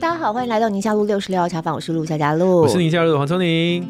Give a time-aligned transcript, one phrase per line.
[0.00, 3.86] 大家好，欢迎来到宁夏路六十六号茶坊，我是陆夏佳路，我是宁夏路的黄聪宁。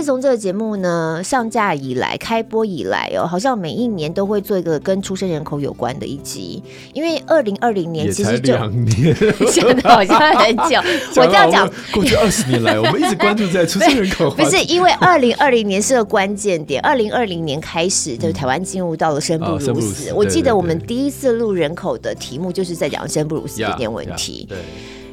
[0.00, 6.62] 自从这个节目呢上架以来，开播以来哦，好像每一年都会做一个跟出生人口有关的一集。
[6.94, 9.14] 因为二零二零年其实就两年，
[9.52, 10.80] 现在好像很久。
[11.20, 14.30] 我这样讲，过去二十年来，我们一直关注在出生人口。
[14.42, 20.10] 不是因为二零二零年是个关键点，二零二零年开始，就是台湾进入到了生不如死。
[20.14, 24.46] 我记得我们第一次录人口的题目就是在讲生不如死这点问题。
[24.48, 24.56] 对。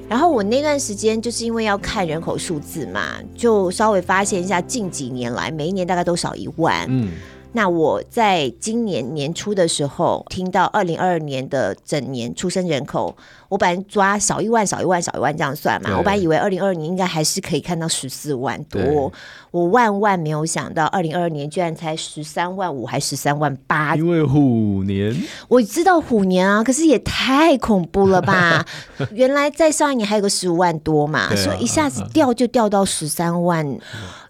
[0.10, 6.86] 然后我那段时间就是因为要看人口数字嘛，就稍微发现一下近几年来每一年大概都少一万。
[6.90, 7.12] 嗯，
[7.52, 13.18] 那我在今年年初的时候听到二零二二年的整年出生人口，
[13.50, 19.12] 我本来抓少一万少一万少一万这样算嘛，我本来以为二零二二年应该还是可以看到十四万多。
[19.52, 23.96] 我万万没有想到，二零二二年居然才十三万五，还十三万八。
[23.96, 25.16] 因为虎年，
[25.48, 28.66] 我知道虎年啊，可是也太恐怖了吧！
[29.14, 33.66] 原来在上一年还有个十五万多嘛，所以一下子掉就掉到十三万。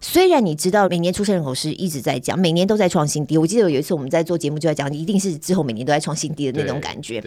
[0.00, 3.36] 虽然你知道每年出生人口是一直在讲，每年都在创新低。
[3.36, 7.22] 我记得有一次我们在做节目就在讲，一定是之后每年都在创新低的那种感觉。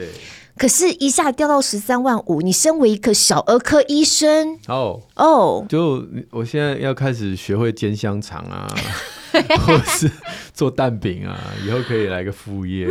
[0.58, 5.68] 可是，一下掉到十三万五，你身为一个小儿科医生，哦哦，oh.
[5.68, 8.68] 就我现在要开始学会煎香肠啊，
[9.66, 10.10] 或者是
[10.54, 12.88] 做蛋饼啊，以后可以来个副业。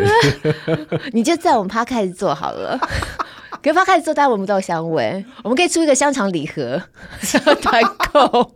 [1.13, 2.79] 你就在我们趴开始做好了，
[3.63, 5.25] 可趴开始做，大家闻不到香味。
[5.45, 6.83] 我们可以出一个香肠礼盒，
[7.63, 7.83] 团
[8.13, 8.53] 购，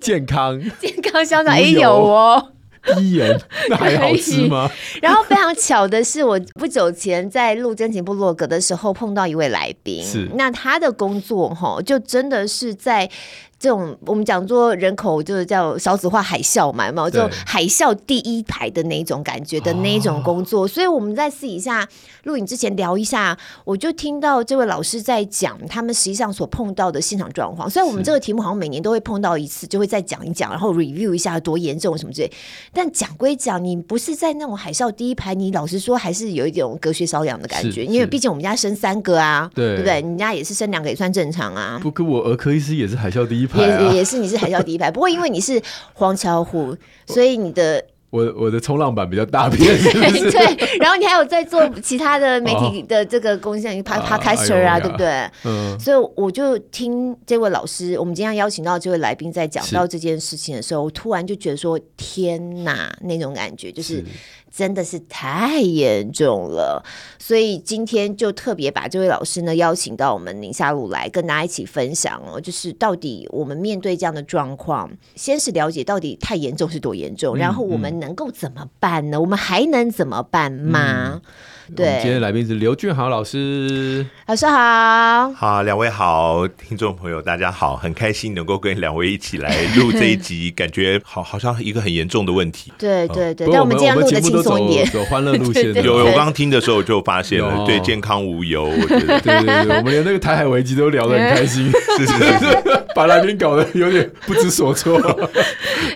[0.00, 2.50] 健康健康香肠也有哦。
[2.98, 4.70] 一眼， 那还好吃吗？
[5.02, 13.10] 然后非常巧的是，我不久前在录真情部落格的时候碰到一位来宾，是那他的工作哈，就真的是在。
[13.58, 17.10] 这种我们讲做人口就是叫少子化海啸嘛，有没有？
[17.10, 21.88] 就海啸第一排的那种感觉的那种工作，所以我们在私底下
[22.24, 27.68] 录影之前聊一下，我就听到这位老师在讲他们实际上所碰到的现场状况。
[27.70, 32.32] 虽然我们这个题目好像每年都会碰到一次，就会再讲一讲，然后 review 一下多严重什么之类。
[32.72, 39.94] 但讲归讲，你不是在那种海啸第一排，你老实说还是有一种隔靴搔痒的感觉，因为毕竟我们家生三个啊，对，对不对？
[40.00, 41.78] 人家也是生两个也算正常啊。
[41.82, 43.60] 不，跟我儿科医师也是海啸第一排。
[43.60, 45.60] 也也是，你是海啸第一排， 不过因为你是
[45.94, 55.28] 黄桥虎，所以你的我我的冲浪板比较大片，是是 对，然后你还有在做其他的媒体的这个贡献， Podcaster 啊，对不对？
[55.44, 64.04] 嗯，所以我就听这位老师，我们今天邀请到这位来宾在讲到这件事情的时候，我突然就觉得说，天哪，那种感觉就是。
[64.54, 66.82] 是真的是太严重了，
[67.18, 79.18] 所以今天就特别把这位老师呢邀请到我们宁夏路来跟大家一起分享哦，就是到底我们面对这样的状况，先是了解到底太严重是多严重，嗯、然后我们能够怎么办呢？
[79.18, 81.20] 嗯、我们还能怎么办吗？
[81.24, 81.30] 嗯
[81.74, 92.70] 对，今天来宾是刘俊豪老师，老师好，好，两位好，听众朋友大家好，很开心能够跟两位一起来录这一集，感觉好好像一个很严重的问题。
[92.76, 95.72] 对对对，但我们今天录的轻松一点，走欢乐路线。
[95.82, 105.00] 有，我刚刚听的时候就发现了，对健康无忧，我觉得，对对对，我们连那个台海危机都聊得很开心，是 是是， 把来宾搞得有点不知所措。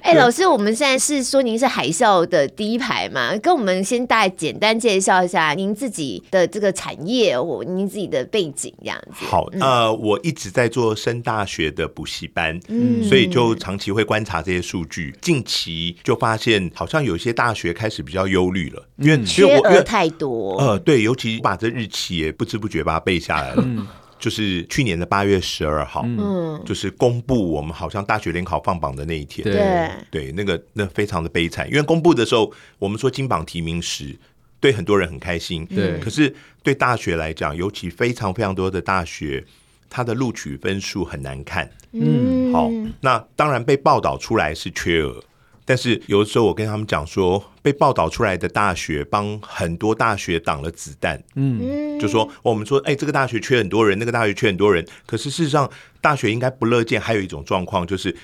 [0.00, 3.36] 哎，老师，我们现在是说您是海啸的第一排嘛？
[3.42, 5.54] 跟我们先大概简单介绍一下。
[5.58, 9.24] 您自己的这个产业，或您自己的背景这样子。
[9.24, 15.12] 好，呃，我一直在做升大学的补习班，嗯，所以就长期会观察这些数据。
[15.20, 20.56] 近期就发现，好像有些大学开始比较忧虑了，因为缺额太多。
[20.58, 23.62] 呃，对，尤其把这日期也不知不觉把它背下来了。
[23.66, 23.84] 嗯，
[24.16, 29.42] 就是去年的八月十二号，嗯，就是公布我们好像大学联考放榜的那一天。
[29.42, 34.16] 对，对，那个那非常的悲惨，因为公布的时候，我们说金榜题名时。
[34.60, 35.98] 对很多人很开心，对。
[36.00, 39.44] 可是对大学来讲，尤其非常非常多的大学，
[39.88, 41.70] 它的录取分数很难看。
[41.92, 42.70] 嗯，好，
[43.00, 45.22] 那当然被报道出来是缺额，
[45.64, 51.22] 但是有的时候我跟他们讲说，被报道出来的大学帮很多大学挡了子弹。
[51.36, 57.00] 嗯，就说我们说，哎，这个大学缺很多人，那个大学缺很多人，可是事实上，大学应该不乐见。
[57.00, 58.14] 还有一种状况就是，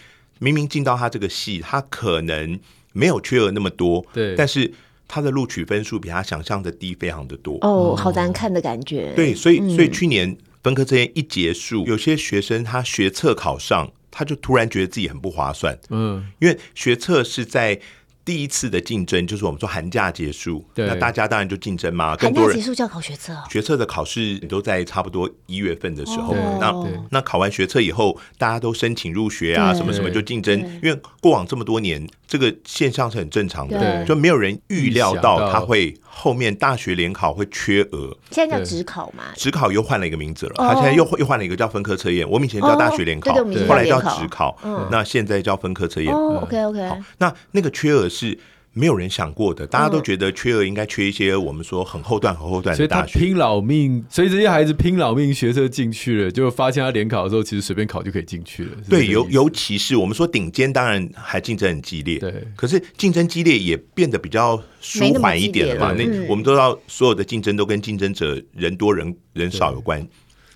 [0.41, 2.59] 明明进到他这个系，他可能
[2.93, 4.73] 没有缺额那么多，对，但是。
[5.14, 9.12] 他的录取分数比他想象的低非常的多哦，好难看的感觉。
[9.14, 15.78] 对，所以所以去年分科测验一结束，嗯、有些学生他学测考上，他就突然觉得自己很不划算。
[15.90, 17.78] 嗯，因为学测是在
[18.25, 22.17] 第一次的竞争就是我们说寒假结束，对那大家当然就竞争嘛。
[22.19, 26.32] 寒假结束就要考学测，学测的考试都在差不多一月份的时候。
[26.32, 30.59] 哦、那那考完学测以后，大家都申请入学啊，什么什么就竞争。
[30.82, 38.17] 因为过往这么多年，这个现象是很正常的，就没有人预料到他会后面大学联考会缺额。
[38.31, 39.25] 现在叫职考嘛？
[39.37, 42.26] 职考又换了一个名字了，他现在又又换了一个叫分科测验。
[42.26, 43.35] 我们以前叫大学联考，
[43.69, 44.56] 后来叫职考，
[44.91, 46.11] 那现在叫分科测验。
[46.11, 46.88] 哦，OK OK。
[46.88, 48.09] 好，那那个缺额。
[48.14, 48.38] 是
[48.72, 58.70] 没有人想过的，大家都觉得缺额应该缺一些我们说很后段、很后段的大学，所以他拼老命，所以这些孩子拼老命学车进去了，就发现他联考的时候，其实随便考就可以进去了。
[58.88, 62.34] 对，尤尤其是我们说顶尖，当然还竞争很激烈，对。
[62.56, 65.93] 可是竞争激烈也变得比较舒缓一点了嘛？
[65.93, 70.05] 那我们都知道，所有的竞争都跟竞争者人多人人少有关。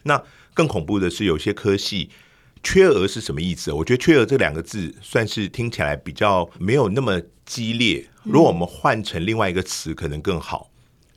[0.02, 0.20] 那
[0.54, 2.10] 更恐怖的是，有些科系。
[2.60, 3.70] 缺额是什么意思？
[3.70, 8.06] 我觉得“缺额”这两个字算是听起来比较没有那么激烈。
[8.22, 10.70] 如果我们换成另外一个词，可能更好，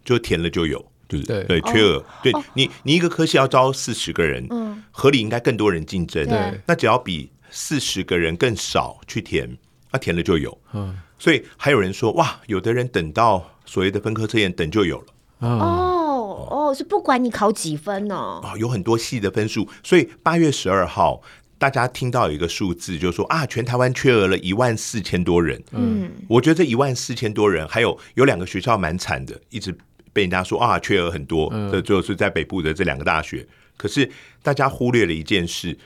[0.05, 2.01] 就填了就有，就是对，对缺额。
[2.23, 6.25] 对你，你一个科系要招四十个人，嗯合理应该更多人竞争。
[6.25, 9.57] 对，那只要比四十个人更少去填，
[9.91, 10.57] 那填了就有。
[10.71, 15.05] 嗯，所以还有人说，哇，有的人等到所谓的分科测验等就有了。
[15.39, 21.21] 哦哦，是不管你考几分哦，哦，有很多系的分数，所以八月十二号。
[21.61, 25.61] 大家听到有一个数字，就是说啊，全台湾缺额了一万四千多人。
[25.73, 29.71] 嗯，我觉得这一万四千多人，还有有两个学校蛮惨的，一直
[30.11, 31.53] 被人家说啊，缺额很多。
[31.71, 33.47] 这就是在北部的这两个大学。
[33.77, 34.09] 可是
[34.41, 35.77] 大家忽略了一件事：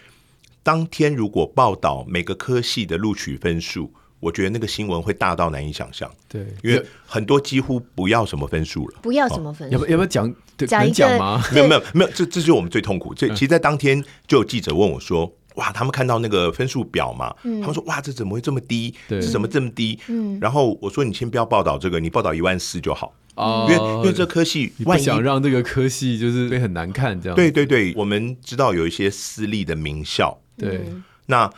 [0.63, 3.91] 当天如果报道每个科系的录取分数，
[4.21, 6.09] 我觉得那个新闻会大到难以想象。
[6.29, 9.73] 对，因为很多几乎不要什么分数了，不要什么分数。
[9.73, 11.43] 要不要不要讲讲讲吗？
[11.51, 13.13] 没有没有没有，这这就是我们最痛苦。
[13.13, 15.29] 这其实，在当天就有记者问我说。
[15.55, 18.93] 哇，他们看到那个分数表嘛，嗯、他们说哇，这怎么会这么低？
[19.07, 19.99] 这怎么这么低？
[20.07, 23.13] 嗯、然后我说你先不要报道这个，你报道一万四就好。
[23.35, 27.35] 哦、因为因为这科系，你不想让这个科系就是会很难看这样。
[27.35, 30.85] 对对对，我们知道有一些私立的名校，对，
[31.25, 31.49] 那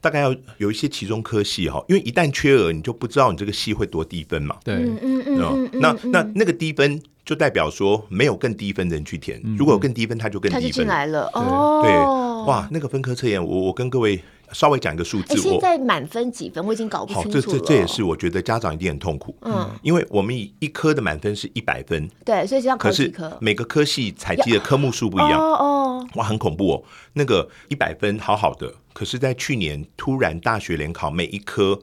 [0.00, 4.56] 大概要有一些其中科系哈，因为一旦缺额，你就不知道你这个系会多低分嘛。
[4.62, 7.00] 对，嗯嗯嗯，那那那个低分。
[7.28, 10.62] 就代表说没有更低分的人去填，如果有更低分，他就更低分。
[10.62, 11.82] 他就进来了哦。
[11.84, 11.92] 对，
[12.44, 15.36] 哇，那个分科测验，我我跟各位稍微讲一个数字。
[15.36, 16.64] 现在满分几分？
[16.64, 17.40] 我已经搞不清楚了。
[17.40, 19.36] 这这这也是我觉得家长一定很痛苦。
[19.42, 23.28] 嗯，因为我们一一科的满分是一百分，对，所以就要考几科？
[23.28, 25.40] 可是每个科系采集的科目数不一样。
[25.40, 26.84] 哦哦，哇，很恐怖哦。
[27.12, 31.78] 那个一百分好好的，可是在去年突然大学联考每一科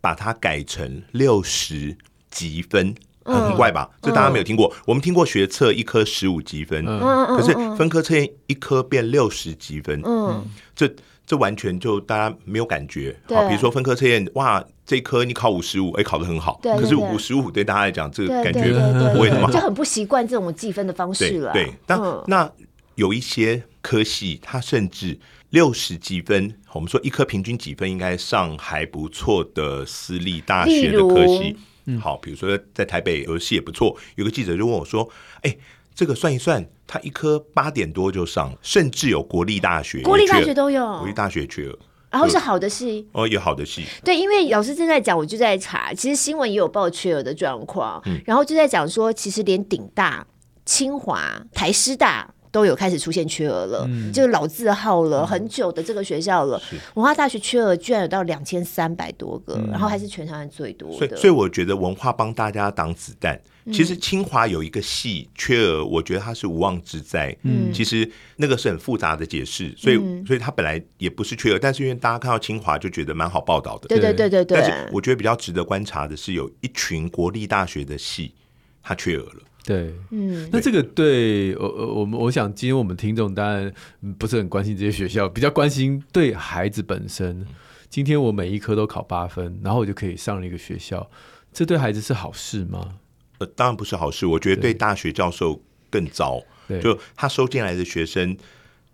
[0.00, 1.96] 把它改成六十
[2.30, 2.94] 几分。
[3.34, 3.88] 很怪吧？
[4.00, 4.72] 这大家没有听过。
[4.86, 10.00] 我们听过学测一科十五积分，可是分科测验一科变六十积分。
[10.04, 10.44] 嗯，
[10.74, 10.88] 这
[11.26, 13.14] 这完全就大家没有感觉。
[13.28, 16.58] 好，比如说分科测验，哇，这一科你考五十五，哎，考得很好。
[16.62, 18.72] 可是五十五对大家来讲，这个感觉
[19.12, 21.52] 不会那么好，就很不习惯这种计分的方式了。
[21.52, 22.50] 对，那那
[22.94, 25.18] 有一些科系，它甚至
[25.50, 31.56] 六十级分，我们说一科平均几分应该上还不错的私立大学的科系。
[32.00, 35.08] 好，比如说在台北有戏也不错，有个记者就问我说
[35.42, 35.56] ：“哎，
[35.94, 41.78] 这个算一算，他一科八点多就上，甚至有国立大学，国立大学都有，国立大学缺了，
[42.10, 43.84] 然后是好的戏哦，有好的戏。
[44.04, 50.26] 对，因为老师正在讲，我就在查，其实新闻也有报缺额的状况，嗯、然后就在讲说，其实连顶大、
[50.64, 56.60] 清华、台师大。”都有开始出现缺额了，嗯、就是老字号了，很久的这个学校了。
[56.72, 60.96] 嗯、文化大学缺额居然有到两千三百多个，嗯、然后还是全台湾最多的。
[60.96, 63.40] 所以，所以我觉得文化帮大家挡子弹。
[63.64, 67.32] 嗯、其实清华有一个系缺额，我觉得它是无妄之灾。
[67.44, 73.86] 嗯，其实那个是很复杂的解释，所以，嗯、所以它本来也不是缺额，但是因为大家看到清华就觉得蛮好报道的。
[73.86, 74.60] 对对对对对。
[74.60, 78.34] 但是我觉得比较值得观察的是，有一群国立大学的系，
[78.82, 79.42] 它缺额了。
[79.68, 83.70] 对，嗯，那这个对，我我们我想，今天我们听众当然
[84.18, 87.46] 不是很关心这些学校，比较关心对孩子本身。
[87.90, 91.10] 今天我每一科都考八分，然后我就可以上了一个学校，
[91.52, 92.94] 这对孩子是好事吗？
[93.40, 95.60] 呃，当然不是好事，我觉得对大学教授
[95.90, 96.42] 更糟。
[96.66, 98.34] 对，就他收进来的学生，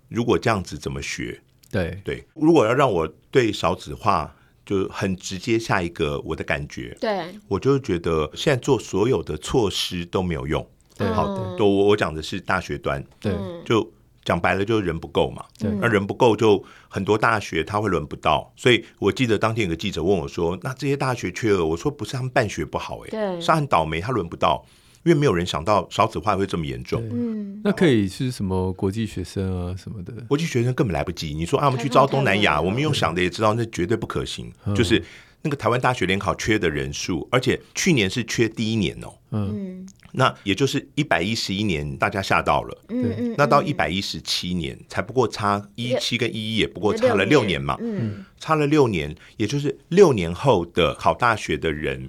[0.09, 1.41] 如果这样子怎么学？
[1.71, 4.35] 对对，如果要让我对少子化。
[4.65, 10.67] 就很直接，下一个我的感觉，对，我就觉得现在做所有的措施都没有用。
[10.97, 13.33] 对，好的，都我我讲的是大学端，对，
[13.65, 13.93] 就
[14.25, 24.65] 讲白了就是人不够嘛，对，那人不够就很多大学他会轮不到，所以我记得当天有个记者问我说：“那这些大学缺额？”我说：“不是他们办学不好，哎，对，是很倒霉，他轮不到。”
[25.05, 27.03] 因为没有人想到少子化会这么严重。
[27.13, 30.13] 嗯，那可以是什么国际学生啊什么的？
[30.29, 31.35] 国际学生根本来不及。
[31.35, 34.51] 你说啊，我们去招东南亚，我们用想的也知道那绝对不可行。
[34.75, 35.03] 就是
[35.43, 52.09] 那个台湾大学联考缺的人数，而且去年是缺第一年哦，嗯，那也就是一百一十一年，大家吓到了，嗯，那到一百一十七年才不过差一七跟一一也不过差了六年嘛，嗯，差了六年，也就是六年后的考大学的人，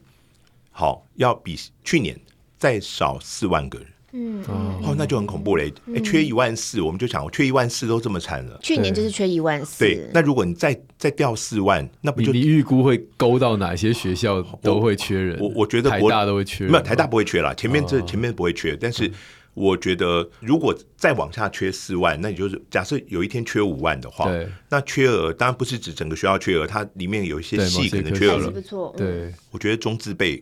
[0.71, 2.17] 好要比去年
[2.57, 3.87] 再少四万个人。
[4.17, 5.73] 嗯哦，那就很恐怖嘞！
[5.89, 8.57] 哎、欸，缺一万四，我们就想，我缺一万四都这么惨了。
[8.63, 9.83] 去年就是缺一万四。
[9.83, 15.37] 对，那如果你再再掉四万，那不就你预估会勾到哪些学校都会缺人？
[15.41, 18.71] 我我觉得台大都会缺人，没有台大不会缺了，前面这前面不会缺。
[18.71, 19.11] 哦、但是
[19.53, 28.49] 我觉得，如果再往下缺四万，那你就是假设有一天缺五万的话，对，那缺额当然不是指整个学校缺额，它里面有一些系可能缺额了。
[28.49, 30.41] 不错，对，我觉得中字辈。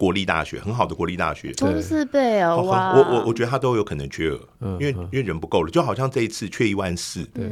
[0.00, 2.94] 国立大学很好的国立大学，中字辈哦，哇！
[2.94, 4.40] 我我我觉得他都有可能缺额，
[4.80, 7.44] 因为因为人不够了，就好像这一次缺一万四，对，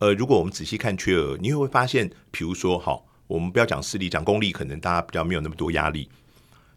[0.00, 6.08] 呃，如果我们仔细看缺额，你会会发现，比如说，好，我们不要讲私立，讲公立，可能大家比较没有那么多压力。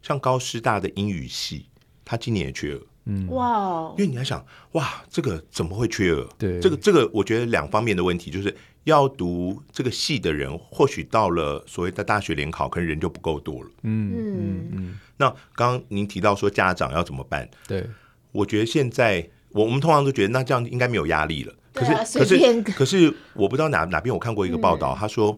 [0.04, 1.66] 像高师大的英语系，
[2.06, 6.30] 他今年也缺额，嗯，哇，因为你要想，哇，这个怎么会缺额？
[6.38, 8.56] 对，这个这个，我觉得两方面的问题就是。
[8.88, 13.70] 要读这个系的人，或许到了所谓的大学联考，可能人就不够多了。
[13.84, 15.00] 嗯嗯嗯。
[15.18, 17.50] 那刚刚您提到说家长要怎么办？
[17.68, 17.86] 对，
[18.32, 21.54] 我觉得现在我我们通常都觉得那这样应该没有压力了。
[21.74, 25.38] 可是、啊、可是 可是我不知道哪哪边我看过一个报道，嗯、他说：“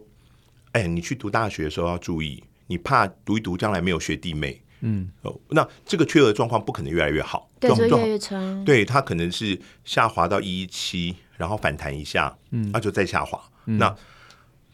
[0.70, 8.38] 哎，你去读大学的时候要注意，你怕读一读将来没有学弟妹。”嗯哦，那这个缺额状况不可能越来越好，对，越来越差。
[8.64, 11.16] 对，它可能是下滑到一一七。
[11.40, 13.40] 然后反弹一下，嗯，那就再下滑。
[13.64, 13.96] 嗯、那，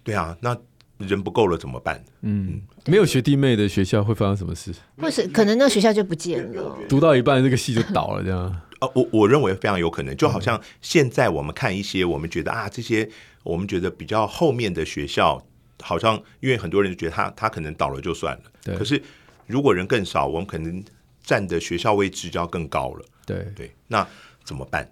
[0.03, 0.59] 对啊，那
[0.99, 2.05] 人不够了怎么办？
[2.23, 4.75] 嗯，没有学弟妹的学校会发生什么事？
[4.99, 8.63] 或是可能那个学校就不见了，读到一半这个系就倒了，这样。
[8.81, 13.09] 呃，我我认为非常有可能，就好像现在我们看一些，我们觉得啊，这些
[13.45, 15.41] 我们觉得比较后面的学校，
[15.81, 18.77] 好像因为很多人觉得他他可能倒了就算了，对。
[18.77, 19.01] 可是
[19.47, 20.83] 如果人更少，我们可能
[21.23, 23.05] 占的学校位置就要更高了。
[23.25, 24.07] 对对，那
[24.45, 24.89] 怎么办？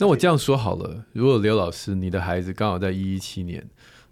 [0.00, 3.62] 那我这样说好了，如果刘老师，你的孩子刚好在一一七年，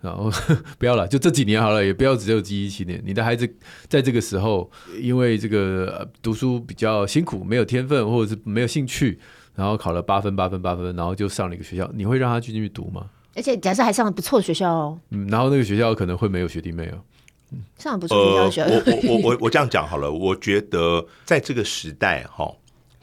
[0.02, 0.30] 然后
[0.78, 3.02] 不要了，就这几年好了，也不要只有一一七年。
[3.06, 3.48] 你的孩子
[3.88, 9.18] 在这个时候，因为这个读书比较辛苦，没有天分，或者是没有兴趣，
[9.54, 13.06] 然后考了八分、八分、八分，然后就上了一个学校，你会让他去进去读吗？
[13.34, 17.00] 而且假设还上了不错的学校哦，嗯，然后那个学校可能会没有学弟妹哦，
[17.52, 22.52] 嗯，上了不错学校，呃，我我我我这样讲好了，我觉得在这个时代哈。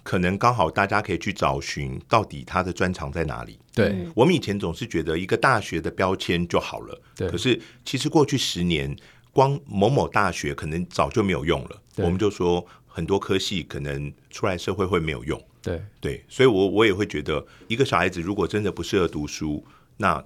[0.06, 3.58] 可能刚好大家可以去找寻到底他的专长在哪里。
[3.74, 7.02] 对，我们以前总是觉得一个大学的标签就好了。
[7.16, 8.96] 对，可是其实过去十年，
[9.34, 11.82] 光某某大学可能早就没有用了。
[11.96, 15.44] 我们就说很多科系可能出来社会会没有用。
[15.60, 19.66] 对对，所以我我也会觉得，一个小孩子如果真的不适合读书，
[19.98, 20.24] 那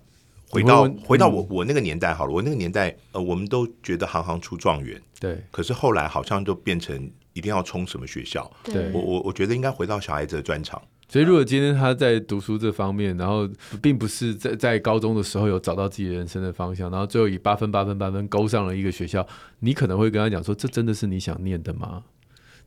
[0.49, 5.01] 回到回到我我那个年代好了，我那个年代呃，我们都觉得行行出状元。
[5.21, 7.09] 对，可是后来好像就变成。
[7.33, 8.51] 一定要冲什么学校？
[8.63, 10.81] 对，我我我觉得应该回到小孩子的专长。
[11.07, 13.49] 所以如果今天他在读书这方面，然后
[13.81, 19.27] 并不是在在高中的时候有找到自己人生的方向，然后最后以八分八分八分勾上了一个学校，
[19.59, 22.03] 你可能会跟他讲说：“这真的是你想念的吗？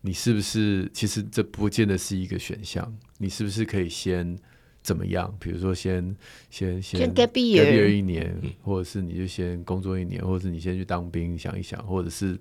[0.00, 0.90] 你是不是？
[0.92, 2.92] 其实这不见得是一个选项。
[3.18, 4.36] 你是不是可以先？”
[4.82, 5.32] 怎么样？
[5.38, 6.14] 比如说先，
[6.50, 12.36] 先先先 gap year 一年，或者是你就先工作一年，或者是你先去当兵想一想，或者是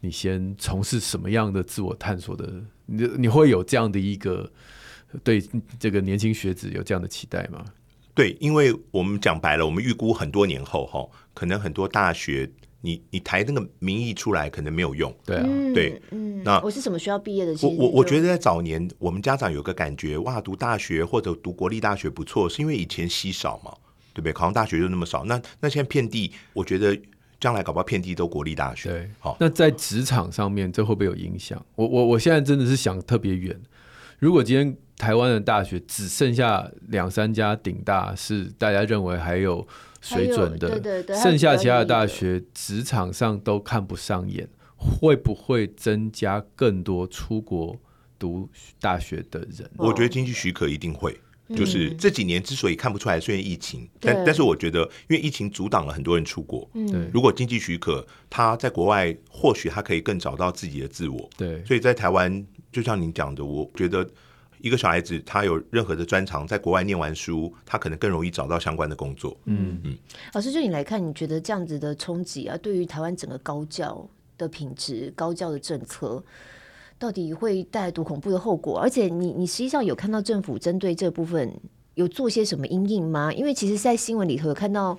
[0.00, 2.62] 你先从事什么样的自我探索的？
[2.84, 4.50] 你你会有这样的一个
[5.24, 5.42] 对
[5.78, 7.64] 这个年轻学子有这样的期待吗？
[8.14, 12.50] 对，因为我们讲白了，我们预估很多年后哈，可能很多大学。
[12.86, 17.52] 你你抬那个名义出来可能没有用，对啊，对，嗯，那我是什么学校毕业的？
[17.60, 23.72] 我我我觉得在早年，我们家长有个感觉，哇，读大学或者读国立大学不错，是因为以前稀少嘛，
[24.14, 24.32] 对不对？
[24.32, 26.96] 考上大学就那么少，那那现在遍地，我觉得
[27.40, 28.88] 将来搞不好遍地都国立大学。
[28.88, 31.60] 对，好，那在职场上面，这会不会有影响？
[31.74, 33.60] 我我我现在真的是想特别远，
[34.20, 39.66] 如果今天台湾的大学只剩下两三家顶大，是大家认为还有。
[40.08, 47.76] 水准的，对对对，剩下其他的大学职场上都看不上眼，会不会增加更多出国
[48.18, 48.48] 读
[48.80, 49.68] 大学的人？
[49.76, 51.18] 我觉得经济许可一定会，
[51.56, 56.68] 就是这几年之所以看不出来，虽然疫情，但但是我觉得，因为疫情阻挡了很多人出国。
[56.72, 61.28] 对，如果经济许可，他在国外或许他可以更找到自己的自我。
[61.36, 64.08] 对，所以在台湾，就像您讲的，我觉得。
[64.60, 69.36] 一个小孩子，他有任何的专长，在国外念完书，他可能更容易找到相关的工作。
[69.44, 69.96] 嗯嗯，
[70.32, 74.08] 老师，就你来看，你觉得这样子的冲击啊，对于台湾整个高教
[74.38, 76.22] 的品质、高教的政策，
[76.98, 78.78] 到底会带来多恐怖的后果？
[78.78, 81.52] 而且你，你你实际上有看到政府针对这部分
[81.94, 83.32] 有做些什么因应吗？
[83.32, 84.98] 因为其实，在新闻里头有看到。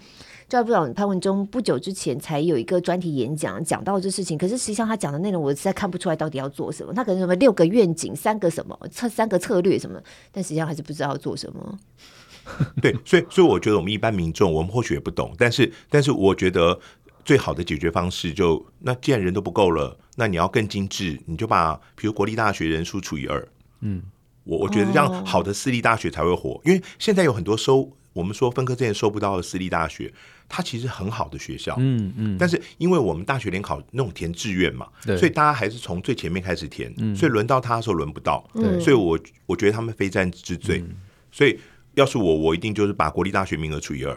[0.50, 4.38] 教育部长潘文忠不久之前才有一个专题演讲，讲到这事情。
[4.38, 6.94] 可是实际上他讲的内容，我实在看不出来到底要做什么。
[6.94, 10.02] 他可能什么六个愿景，三个什么策， 三个策略什么，
[10.32, 11.78] 但实际上还是不知道要做什么。
[12.82, 16.80] 对，所以所以我觉得我们一般民众，我们或许也不懂，但是但是我觉得
[17.26, 23.46] 最好的解决方式就，那既然人都不够了，那你要更精致，你就把比如国立大学人数除以二。
[23.82, 24.02] 嗯，
[24.46, 30.12] 我我觉得这样好的私立大学才会活，因为现在有很多收我们说分科之前收不到的私立大学，
[30.50, 31.76] 它其实很好的学校。
[31.78, 38.44] 嗯嗯，但是因为我们大学联考那种填志愿嘛，所以大家还是从最前面开始填，所以轮到他的时候轮不到。
[38.54, 40.84] 对，所以我我觉得他们非战之罪，
[41.32, 41.60] 所以。
[41.98, 44.16] 要是我，我一定就是把国立大学名额除以二。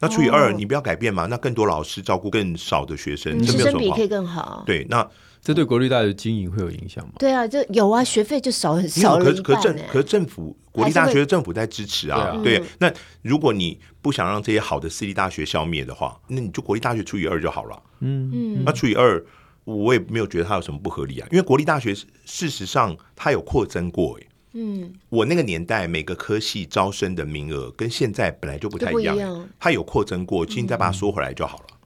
[0.00, 1.24] 那除以二，你不要改变嘛？
[1.30, 3.96] 那更多老师照顾更少的学生，这没有什么好。
[3.96, 4.62] 可以更好。
[4.66, 5.08] 对，那
[5.42, 7.14] 这对国立大学经营会有影响吗？
[7.18, 9.24] 对啊，就有啊，学费就少很少了。
[9.24, 12.40] 可可政可政府国立大学的政府在支持啊。
[12.44, 12.88] 对，那
[13.22, 17.82] 如果你不想让这些好的私立大学消灭的话，那你就国立大学除以二就好了。
[17.98, 18.62] 嗯嗯。
[18.64, 19.20] 那除以二，
[19.64, 21.92] 我也没有觉得它有什么不合理啊，因为国立大学
[22.24, 24.26] 事实上它有扩增过哎。
[24.54, 31.64] 嗯，我那个年代每个科系招生的名额跟现在本来就不太一样，一样它有扩增过，现在把它缩回来就好了。
[31.70, 31.76] 嗯，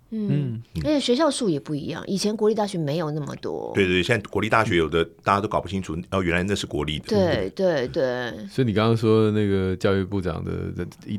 [0.84, 3.72] 而且学校数也不一样，以前国立大学没有那么多。
[3.74, 7.06] 对对，现在国立大学有的大家都搞不清楚，哦，原来那是国立的。
[7.08, 8.32] 对对对。
[8.48, 10.52] 所以你刚刚说那个教育部长的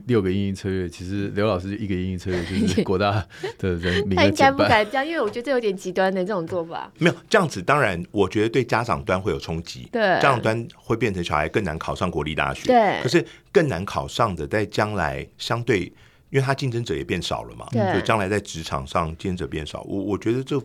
[0.06, 3.26] 六个因应策略，其实刘老师一个因应策略就是 国大
[3.60, 4.18] 的人名额减半。
[4.18, 6.92] 他应该不敢这样，因为我觉得这有点极端的这种做法。
[6.98, 12.66] 没有这样子，当然我觉得对家长端会有冲击，对家长端会变成小孩更难考上国立大学。
[12.68, 15.92] 对，可是更难考上的，在将来相对。
[16.30, 20.62] 因为他竞争者也变少了嘛，所以将来在职场上竞争者变少，我我觉得这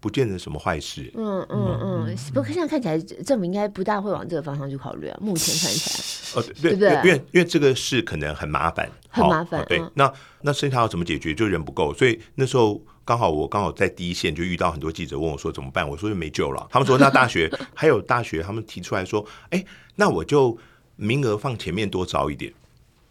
[0.00, 1.10] 不见得什么坏事。
[1.14, 5.18] 嗯嗯嗯，不过现在看起来政府应该不大会往这个方向去考虑啊。
[5.20, 9.64] 目前看起来，呃，对对，因为因为这个事可能很麻烦，很麻烦。
[9.66, 11.34] 对，那那剩下要怎么解决？
[11.34, 15.88] 就人不够，所以那时候刚好我刚好在第一线就遇到很多记者问我说怎么办？
[15.88, 16.66] 我说就没救了。
[16.70, 20.58] 他们说 那大学还有大学，他们提出来说，哎，那我就
[20.96, 22.52] 名额放前面多招一点。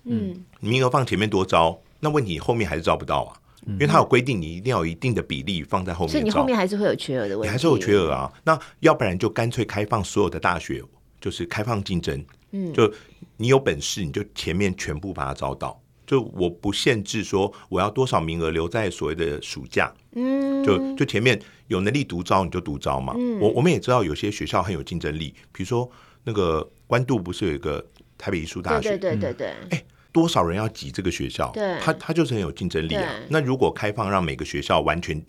[0.03, 1.79] 嗯，名额放前面多招。
[2.03, 3.31] 那问题后面还是招不到啊，
[3.65, 8.29] 因为它有规定，你一定要有一定的比例放在后面，所以你后面还是会有缺额的问题，你还是有缺额啊。
[8.43, 10.83] 那要不然就干脆开放所有的大学，
[11.21, 12.93] 就是开放竞争，嗯，就
[13.37, 23.13] 你有本事你就前面全部把它招到，就我不限制说我要多少名额留在所谓的暑假，嗯，就就前面有能力独招你就独招嘛。
[23.17, 23.39] 嗯。
[23.39, 25.89] 我我们也知道有些学校很有竞争力，比如说
[26.25, 27.81] 那个关渡不是有一个
[28.17, 29.83] 台北艺术大学，对对对对对，哎。
[30.13, 31.51] 多少人要挤这个学校？
[31.53, 33.11] 对，他他就是很有竞争力啊。
[33.27, 35.21] 那如果开放让每个学校完全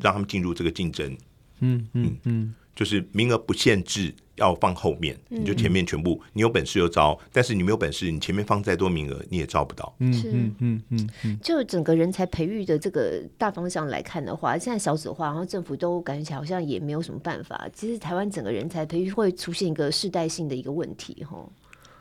[0.00, 1.14] 让他们进入这个竞争，
[1.58, 9.92] 嗯嗯嗯，就是名额不限制，要放后面，你就前面全部，你有本事就招，但是你没有本事，你前面放再多名额你也招不到。
[9.98, 10.22] 嗯
[10.60, 17.68] 嗯嗯嗯，就整个人才培育的这个大方向来看的话，现在小子化，然后政府都感觉起来好像也没有什么办法。
[17.74, 21.36] 其实台湾整个人才培育会出现一个世代性的一个问题，哈。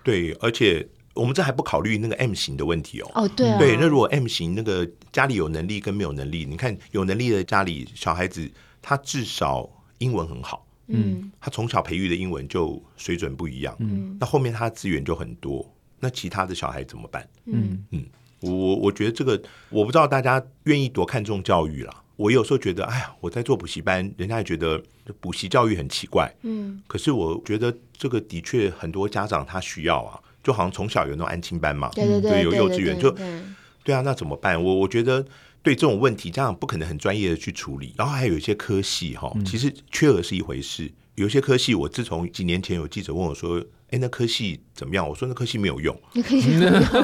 [0.03, 0.87] 对，而且。
[1.15, 3.11] 我们这还不考虑那个 M 型的问题哦。
[3.15, 3.57] 哦，对啊。
[3.57, 8.49] 对，那如果 M 型那个家里有能力跟没有能力，你看有能力的家里小孩子，
[8.81, 15.69] 他至少英文很好，嗯，他从小培育的英文就水准不一样，嗯，那后面他资源就很多，
[15.99, 17.27] 那其他的小孩怎么办？
[17.45, 18.05] 嗯嗯，
[18.39, 22.03] 我我觉得这个我不知道大家愿意多看重教育啦。
[22.15, 24.81] 我有时候觉得，哎呀，我在做补习班，人家也觉得
[25.21, 30.19] 补习教育很奇怪，嗯，可是我觉得这个的确很多家长他需要啊。
[30.43, 33.09] 就好像从小有那种安亲班嘛，对对对，有幼稚园就
[33.83, 34.61] 对啊，那怎么办？
[34.61, 35.25] 我我觉得
[35.61, 37.93] 对这种问题，家长不可能很专业的去处理。
[37.97, 40.91] 然后还有一些科系哈，其实缺额是一回事。
[41.15, 46.51] 有些科系，我自从几年前有记者问我说：“哎，那科系怎么样？”我说：“那科系没有用，那科系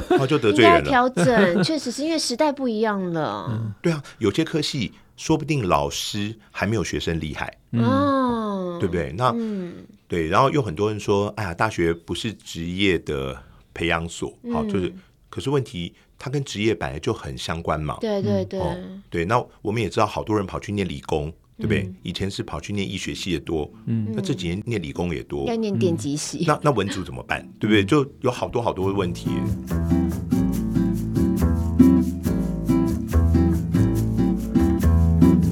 [0.10, 1.26] 然后就得罪人了。”调整
[1.64, 3.76] 确实是因为时代不一样了。
[3.82, 9.12] 对啊，有些科系说不定老师还没有学生厉害嗯，对不对？
[9.18, 9.86] 那嗯。
[10.08, 13.36] 对，然后有很多人说：“哎呀，大学不是职业的
[13.74, 14.94] 培养所，好、嗯哦，就是，
[15.30, 18.78] 可是问题它跟职业本来就很相关嘛。”对对对、哦，
[19.10, 19.26] 对。
[19.26, 21.82] 那我们也知道，好多人跑去念理工，对不对？
[21.82, 26.44] 嗯、以前是跑去念医学系的多，嗯，那这几年念理工也多，要念电机系。
[26.46, 27.42] 那那文组怎么办？
[27.60, 27.84] 对不对？
[27.84, 29.30] 就有好多好多的问题。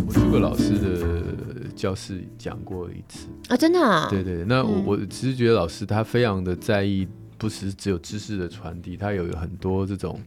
[0.05, 0.82] 我是个老师的。
[1.83, 4.07] 教室讲过一次啊，真的啊？
[4.09, 7.05] 对对，那我我其实觉得老师他非常的在意，
[7.37, 10.17] 不是只有知识的传递，他有很多这种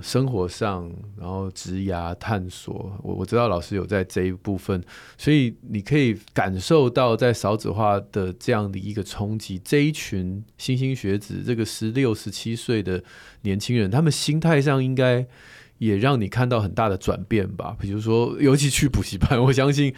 [0.00, 2.90] 生活上，然后职涯探索。
[3.02, 4.82] 我我知道老师有在这一部分，
[5.18, 13.04] 所以你可以感受到在少子化的这样的一个冲击，这一群新兴学子，这个十六十七岁的
[13.42, 15.26] 年轻人，他们心态上应该
[15.76, 17.76] 也让你看到很大的转变吧。
[17.78, 19.94] 比如说，尤其去补习班，我相信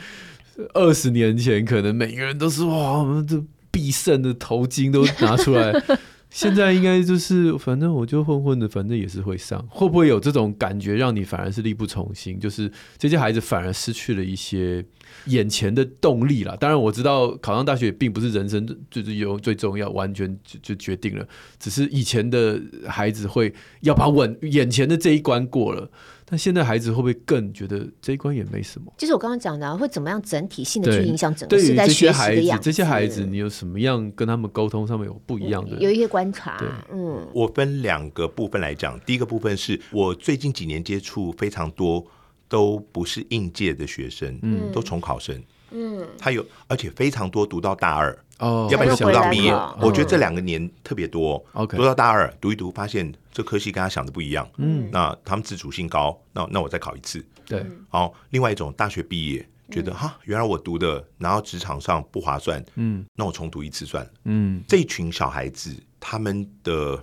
[0.75, 5.73] 二十年前可能每个人都是哇，我们这必胜的头巾都拿出来。
[6.31, 9.67] 现在应该就是，反正我就混混的，反正也是会上。
[9.69, 12.39] 会不会有这种感觉，让你反而是力不从心？
[12.39, 14.85] 就是这些孩子反而失去了一些
[15.25, 16.57] 眼前的动力了。
[16.57, 21.27] 当然，我知道考上大学并不是人生就是有最重要，完全就就决定了。
[21.59, 25.91] 只是以前的孩子会要把稳眼前的这一关过了。
[26.31, 28.93] 那现在孩子会不会更觉得这一关也没什么？
[28.97, 32.63] 就是我刚刚讲的，会怎么样整体性的去影响整个时代学习的样子？
[32.65, 35.77] 对于这些孩子，这些孩子，你有什么样跟他们沟通上面有不一样的？
[35.79, 36.57] 有一些观察。
[36.93, 38.99] 嗯，我分两个部分来讲。
[39.01, 42.07] 第一个部分是我最近几年接触非常多
[42.49, 48.17] 都不是应届的学生，嗯，都重考生，嗯，他有而且非常多读到大二。
[48.39, 49.53] 哦，要不然就读到毕业。
[49.53, 51.45] 哦、我觉得这两个年特别多。
[51.53, 54.49] OK，读到大二，读一读，发现这科系跟他想的不一样。
[54.57, 57.23] 嗯，那他们自主性高，那那我再考一次。
[57.47, 62.65] 对，好，另外一种大学毕业，觉得、嗯、哈，原来我读的，拿到职场上不划算。
[62.77, 64.11] 嗯，那我重读一次算了。
[64.25, 66.99] 嗯，这群小孩子他们的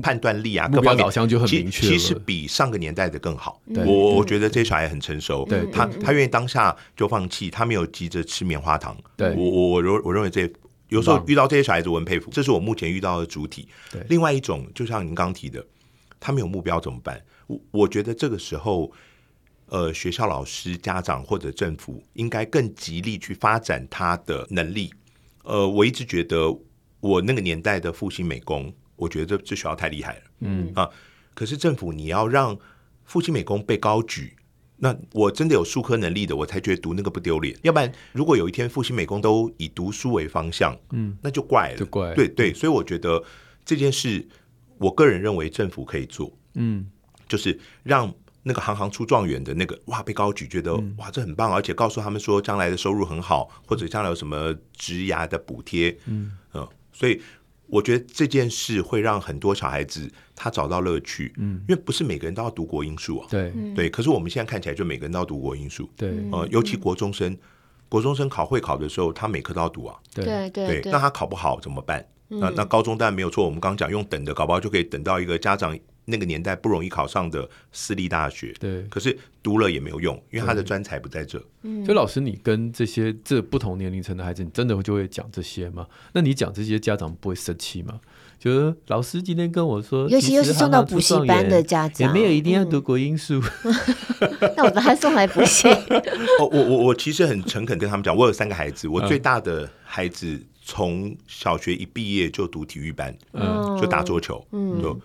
[0.00, 3.60] 判断力啊，各方面就很明确，其实比上个年代的更好。
[3.74, 5.44] 对我我觉得这些小孩很成熟。
[5.44, 8.96] 对，他他愿意当下就放弃，他没有急着吃棉花糖。
[9.16, 10.50] 对我我我认我认为这。
[10.88, 12.28] 有时候遇到这些小孩子，我很佩服。
[12.30, 13.66] 这是我目前遇到的主体。
[13.90, 15.64] 对另外一种，就像您刚提的，
[16.20, 17.18] 他没有目标怎么办？
[17.46, 18.92] 我我觉得这个时候，
[19.68, 24.92] 呃，学校老师、家长或者政府应该更极力去发展他的能力。
[25.44, 26.54] 呃，我一直觉得
[27.00, 28.70] 我那个年代的复兴美工，
[29.02, 30.22] 我觉得这这学校太厉害了。
[30.40, 30.88] 嗯啊，
[31.34, 32.56] 可是政府你要让
[33.04, 34.36] 复兴美工被高举。
[34.84, 37.56] 那我真的有术科能力的，我才觉得读那个不丢脸。
[37.62, 42.14] 要不然，如果有一天复兴美工都以读书为方向，嗯，那就怪了，就怪了。
[42.16, 43.22] 对对，所以我觉得
[43.64, 44.26] 这件事，
[44.78, 46.90] 我个人认为政府可以做，嗯，
[47.28, 48.12] 就是让
[48.42, 57.22] 那个行行出状元的那个哇被高举，觉得、嗯、哇这很棒，而且告诉他们说将来的收入很好，或者将来有什么职涯的补贴，嗯嗯，所以。
[57.72, 60.06] 我觉得这件事会让很多小孩子
[60.36, 63.88] 他找到乐趣，嗯，因为不是每个人都要读国英数啊，对对。
[63.88, 67.34] 可是我们现在看起来，就每个人都要读国英数，对，呃，尤其国中生，
[67.88, 70.92] 国中生考会考的时候，他每科都要读啊，对对对。
[70.92, 72.06] 那他考不好怎么办？
[72.28, 75.74] 那那高中当然没有错，我们刚刚讲用等的，搞不好就可以等到一个家长。
[76.04, 81.42] 那个年代不容易考上的私立大学，对，可是读了也没有用，因为他的专才不在这。
[81.62, 85.86] 嗯，所以老师，你跟这些这不同年龄层的孩子，你真的就会讲这些吗？
[86.12, 88.00] 那你讲这些家长不会生气吗？
[88.38, 93.40] 就是老师今天跟我说，尤其又是送到补习班的家长，也没有一定要读国英数。
[94.56, 95.68] 那我把他送来补习。
[96.40, 105.00] 哦，我我我其实很诚恳跟他们讲，我有三个孩子，我最大的孩子从小学一毕业就读体育班，嗯，就打桌球，嗯，就。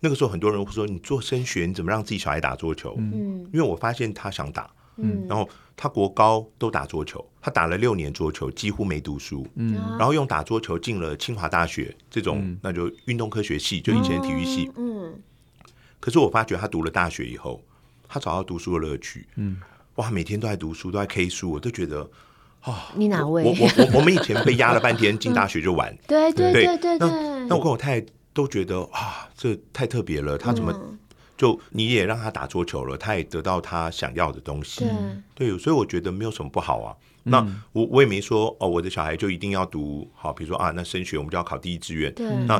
[0.00, 2.94] 那个时候很多人会说，你做升学你怎么让自己小孩打桌球？
[2.96, 15.20] 嗯，因为我发现他想打，嗯，然后他国高都打桌球，他打了六年桌球，几乎没读书，嗯，然后用打桌球进了清华大学这种，嗯、那就运动科学系，就以前体育系，嗯，
[16.00, 17.62] 可是我发觉他读了大学以后，
[18.08, 19.58] 他找到读书的乐趣，嗯，
[19.96, 22.08] 哇，每天都在读书，都在 K 书，我都觉得
[22.62, 23.44] 啊，哦、你哪位？
[23.44, 28.06] 我我我我们以前被压了半天进大学就完， 对对对对对，那那我跟我太太。
[28.32, 30.38] 都觉得啊，这太特别了。
[30.38, 30.72] 他怎么
[31.36, 34.84] 就你也让他打桌球了，他也得到他想要的东西。
[35.34, 36.96] 对，对，所以我觉得没有什么不好啊。
[37.24, 42.12] 嗯、那我我也没说哦，我的小孩就一定要读好，比如说啊，那升学我们就要考第一志愿。
[42.14, 42.26] 对。
[42.46, 42.58] 那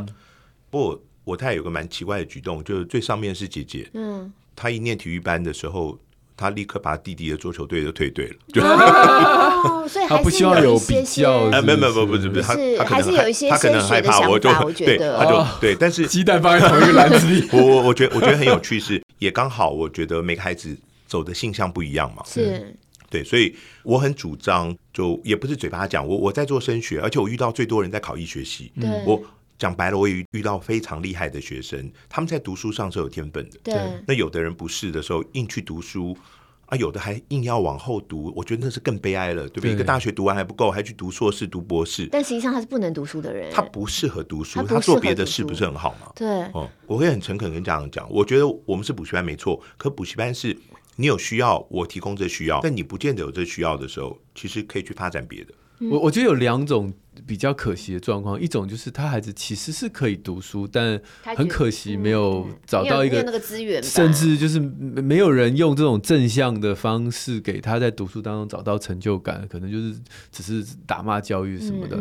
[0.71, 5.99] 不过我太太有个蛮奇怪的举动，就是最上面是姐姐，嗯，她一念体育班的时候。
[6.41, 20.75] 他立刻把弟弟的桌球队都退队了，哦，所以他不希望有比较，哎，没有没有不是不是，他他还是有一些他可能害怕，我就对，他就对，但是鸡蛋放在同一个篮子里，我我我觉得我觉得很有趣，是也刚好，我觉得每个孩子
[21.07, 22.75] 走的性向不一样嘛，是。
[23.11, 28.73] 对，所以我很主张，就也不是嘴巴讲，我我在做升学，而且我遇到最多人在考医学系，
[29.05, 29.21] 我。
[29.61, 33.59] 讲白了，我也遇到非常厉害的学生，他们在读书上是有天分的。
[33.63, 33.75] 对，
[34.09, 36.17] 那有的人不是的时候，硬去读书
[36.65, 39.73] 啊，有的还硬要往后读，我觉得那是更悲哀了，对不对？
[39.73, 42.09] 对，一个大学读完还不够，还去读硕士、读博士。
[42.11, 46.11] 但实际上他是不能读书的人，他不适合读书，他，他做别的事不是很好吗？
[46.17, 50.57] 对，哦、嗯，我会很诚恳跟家长讲，我觉得我们是补习班没错，可补习班是
[50.97, 55.53] 你有需要，我提供这需要，但你不见得有这需要的时候，其实可以去发展别的。
[55.91, 56.93] 我我觉得有两种
[57.27, 61.01] 比较可惜的状况，一种就是他孩子其实是可以读书，但
[61.37, 71.99] 很可惜没有找到一个那个资源，甚至就是没有人用这种正向的方式给他在读书当中找到成就感，可能就是只是打骂教育什么的，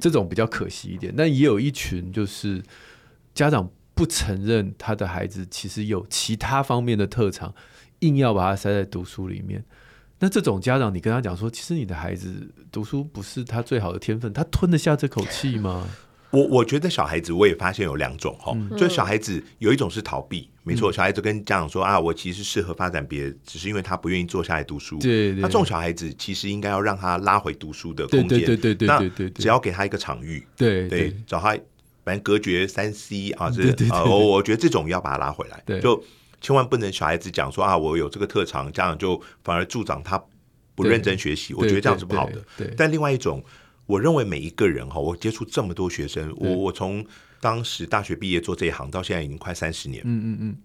[0.00, 1.12] 这种比较可惜一点。
[1.16, 2.62] 但也有一群就是
[3.34, 7.54] 家长不承认他的孩子其实有其他方面的特长，
[8.00, 9.64] 硬要把他塞在读书里面。
[10.18, 15.86] 那这种家长，你跟他讲说，其实你的孩子读书不是他最好的天分，他吞得下这口气吗？
[16.30, 24.98] 我我觉得小孩子，我也发现有两种哈，嗯、就是小孩子有一种是逃避，嗯、没错，小孩子跟家长说啊，我其实适合发展别的，只是因为他不愿意坐下来读书。
[24.98, 31.56] 对，对，那这种小孩子其实应该要让他拉回读书的空间，对对对对对对，只要给他一个场域，对对，对，找他
[32.04, 36.02] 反正隔绝三 C 啊，这啊，我我觉得这种要把他拉回来，对，就
[36.46, 40.22] 千万不能小孩子讲说啊，我有这个特长，家长就反而助长他
[40.76, 42.44] 不认真学习，我觉得这样是不好的。
[42.56, 43.42] 对，但另外一种。
[43.86, 47.06] 我认为每一个人哈，我接触这么多学生，我我从
[47.40, 50.56] 当时大学毕业做这一行到现在已经快三十年，嗯嗯嗯，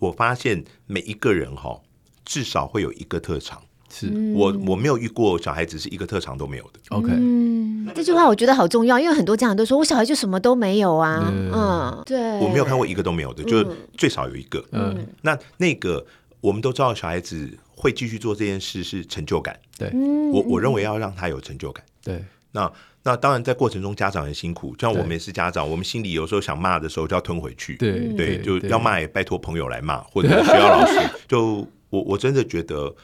[0.00, 1.80] 我发现每一个人哈，
[2.24, 3.62] 至少会有一个特长，
[3.94, 6.80] 是我我没有遇过小孩子是一个特长都没有的。
[6.88, 16.04] OK，嗯，这句话我觉得好重要，因为很多家长都说我小孩就什么都没有啊，嗯，对，我没有看过一个都没有的，就是最少有一个，嗯，那那个
[16.40, 19.90] 我们都知道小孩子会继续做这件事是成就感，对，
[20.32, 22.24] 我我认为要让他有成就感，对。
[22.56, 22.70] 那
[23.02, 31.00] 那当然，在过程中家长很辛苦，像我们也是家长，我们心里有时候想骂的时候就要吞回去，对对，就要骂也拜托朋友来骂，或者学校老师。
[31.26, 32.94] 就我我真的觉得，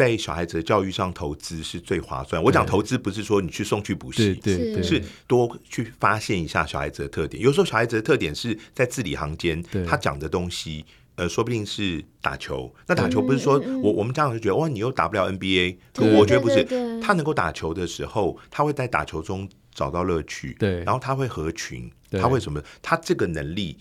[0.00, 2.42] 在小孩子的教育上投资是最划算。
[2.42, 7.42] 我讲投资不是说你去送去补习，对，是多去发现一下小孩子的特点。
[7.42, 10.86] 有时候小孩子的特点是在字里行间，他讲的东西。
[11.16, 12.74] 呃，说不定是打球。
[12.86, 15.76] 那打球不是说我我们家长就觉得哇，你又打不了 NBA。
[16.16, 16.64] 我觉得不是，
[17.02, 20.56] 他能够打球的时候，他会在打球中找到乐趣。
[20.58, 22.62] 对，然后他会合群，他会什么？
[22.80, 23.76] 他这个能力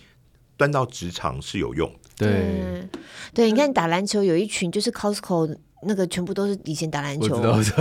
[0.57, 1.89] 端到职场是有用。
[2.17, 2.85] 对，
[3.33, 7.71] 对，你看打篮球有一群就是 Costco 那个全部都是以前打篮球，我知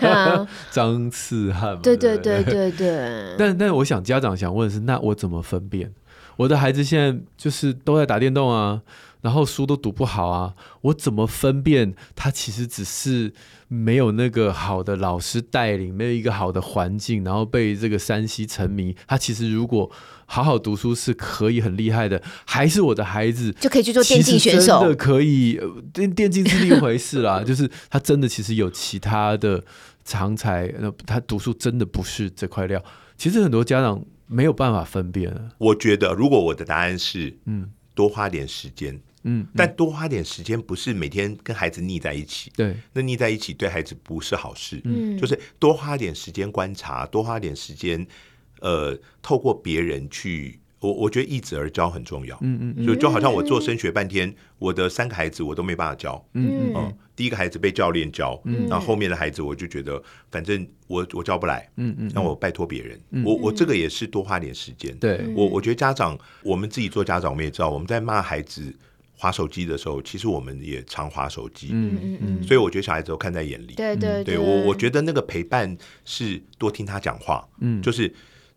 [0.00, 1.78] 道，张次汉。
[1.80, 3.34] 对对对对对。
[3.38, 5.92] 但但我想家长想问的是，那我怎么分辨？
[6.36, 8.82] 我的孩子现在就是都在打电动啊，
[9.26, 13.32] 然后书都读不好啊，我怎么分辨他其实只是
[13.66, 18.94] 没有那个好的老师带领，没有一个好的环境，然后被这个山西沉迷。
[19.08, 19.90] 他其实如果
[20.26, 24.78] 好好读书是可以很厉害的，还是我的孩子就可以去做电竞选手？
[24.78, 25.58] 真的可以，
[25.92, 27.42] 电电竞是另一回事啦。
[27.44, 29.60] 就是他真的其实有其他的
[30.04, 32.80] 长才，那他读书真的不是这块料。
[33.16, 34.00] 其实很多家长。
[34.28, 35.32] 没有办法分辨。
[35.56, 48.06] 我觉得，如果我的答案是，嗯，多花点时间，嗯，嗯，但多花点时间不是每天跟孩子腻在一起，对，那腻在一起对孩子不是好事，嗯，就是多花点时间观察，多花点时间，
[48.60, 50.58] 呃，透过别人去。
[50.78, 65.26] 我我觉得一子而教很重要，嗯嗯，就就好像我做升学半天，我的三个孩子我都没办法教，嗯嗯，第一个孩子被教练教，嗯，然后后面的孩子我就觉得反正我我教不来，嗯嗯，那我拜托别人，我我这个也是多花点时间，对。
[65.34, 68.72] 我我觉得家长我们自己做家长，我们也知道我们在骂孩子
[69.16, 78.14] 滑手机的时候，其实我们也常滑手机，嗯嗯嗯，所以我觉得小孩子都看在眼里，对对对，我我觉得那个陪伴是多听他讲话，嗯，就是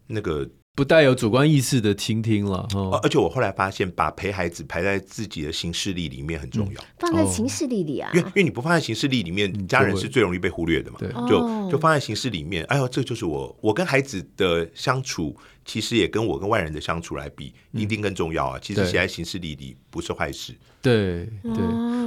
[0.08, 0.50] 那个。
[0.76, 2.66] 不带有主观意识的倾听了，
[3.04, 6.82] 而且我后来发现，把陪孩子排在自己的行事历里面很重要。
[6.98, 10.98] 放在行事历里啊，因为因为你不放在行事历里面，你家人是最容易被忽略的嘛。
[10.98, 12.64] 对，就就放在行事里面。
[12.66, 15.36] 哎呦，这就是我，我跟孩子的相处，
[15.70, 18.58] 其实也跟我跟外人的相处来比，一定更重要啊。
[18.60, 20.52] 其实写在形式里里不是坏事。
[20.82, 21.64] 对对，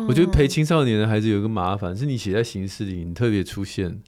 [0.09, 4.03] 我觉得陪青少年的孩子有一个麻烦，是你写在形式里，你特别出现。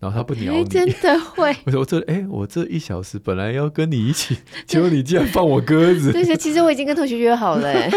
[0.00, 1.54] 然后他不鸟你，真的会。
[1.66, 6.10] 我说我这哎，我这一小时本来要跟你一起， 结果你竟然放我鸽子。
[6.14, 7.90] 对，其实我已经跟同学约好了。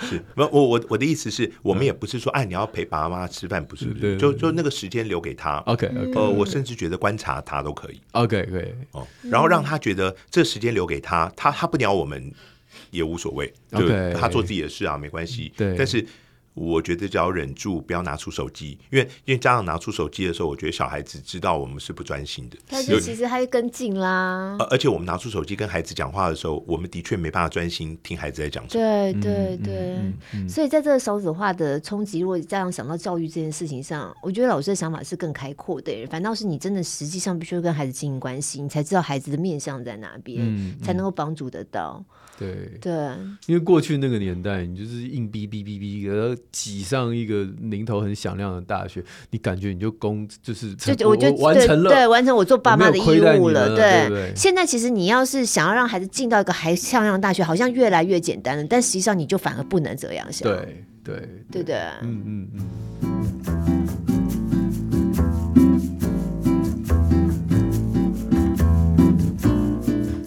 [0.00, 5.56] 是，我我我的意思是我们也不是说，哎，你要陪爸爸妈妈吃饭，不是，就就那个时间留给他。
[5.66, 8.00] OK，呃，我甚至觉得观察他都可以。
[8.12, 9.06] OK，可以哦。
[9.22, 12.30] 然后让他觉得这时间留给他，他他不鸟我们
[12.90, 15.50] 也无所谓，就他做自己的事啊，没关系。
[15.56, 16.04] 对，但是。
[16.54, 22.58] 我觉得只要忍住，不要拿出手机，因为因为家长拿出手机的时候，我觉得小孩子知道我们是不专心的。
[22.68, 24.56] 但是其实他会跟进啦。
[24.70, 28.84] 而且我们拿出手机跟孩子讲话的时候，我们的确没办法专心听孩子在讲什么。
[28.84, 36.06] 对对对，所以在这个少子化的冲击，如果家长想到教育这件事情上，我觉得老师的想法是更开阔的。
[36.10, 42.04] 反倒是你真的实际上必须跟孩子经营关系，你才知道孩子的面向在哪边，嗯、才能够帮助得到。
[42.38, 42.92] 对对，
[43.46, 53.76] 因为过去那个年代，你就是硬逼逼逼逼，然后挤上一个名头很响亮的大学，你感觉你就功就是就我就完成了，对，完成我做爸妈的义务了。
[53.76, 60.48] 对，对，现在其实你要是想要让孩子进到一个还像样的大学，好像越来越简单了，但实际上你就反而不能这样想。
[60.48, 62.48] 对对对对，嗯嗯
[64.06, 64.11] 嗯。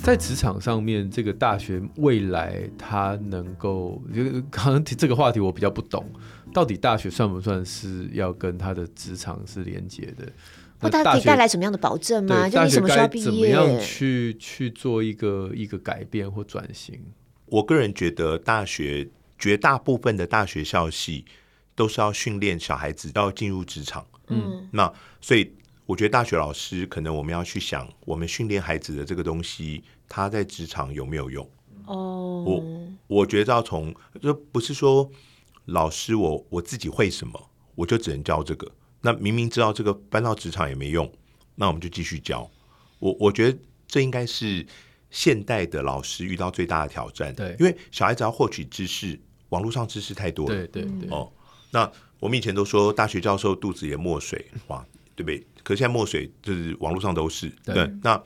[0.06, 6.08] 在职场上面，这个大学未来它能够，就可能这个话题我比较不懂，
[6.54, 10.32] 到底大学算不算是要跟他的职场是连接的？
[10.80, 12.48] 那它可以带来什么样的保证吗？
[12.48, 13.26] 就你什么时候毕业？
[13.26, 17.02] 怎么样去去做一个一个改变或转型？
[17.48, 21.26] 我个人觉得，大学绝大部分的大学校系
[21.74, 24.06] 都是要训练小孩子要进入职场。
[24.28, 25.52] 嗯，那所以
[25.86, 31.48] 我觉得大学老师可能我们要去想，我们训练孩子的这个东西，他在职场有没有用？
[31.86, 32.64] 哦，我
[33.08, 35.08] 我觉得要从就不是说
[35.66, 38.72] 老师我我自己会什么，我就只能教这个。
[39.02, 41.12] 那明明知道这个搬到职场也没用，
[41.54, 42.50] 那我们就继续教。
[42.98, 44.66] 我我觉得这应该是
[45.12, 47.32] 现代的老师遇到最大的挑战。
[47.36, 49.20] 对，因为小孩子要获取知识，
[49.50, 50.56] 网络上知识太多了。
[50.56, 51.10] 对对对。
[51.12, 51.32] 哦，
[51.70, 54.84] 那我们以前都说大学教授肚子里墨水，哇，
[55.16, 55.46] 对不对？
[55.66, 57.50] 可是现在墨水就是网络上都是。
[57.66, 57.76] 对。
[57.76, 58.18] 对，那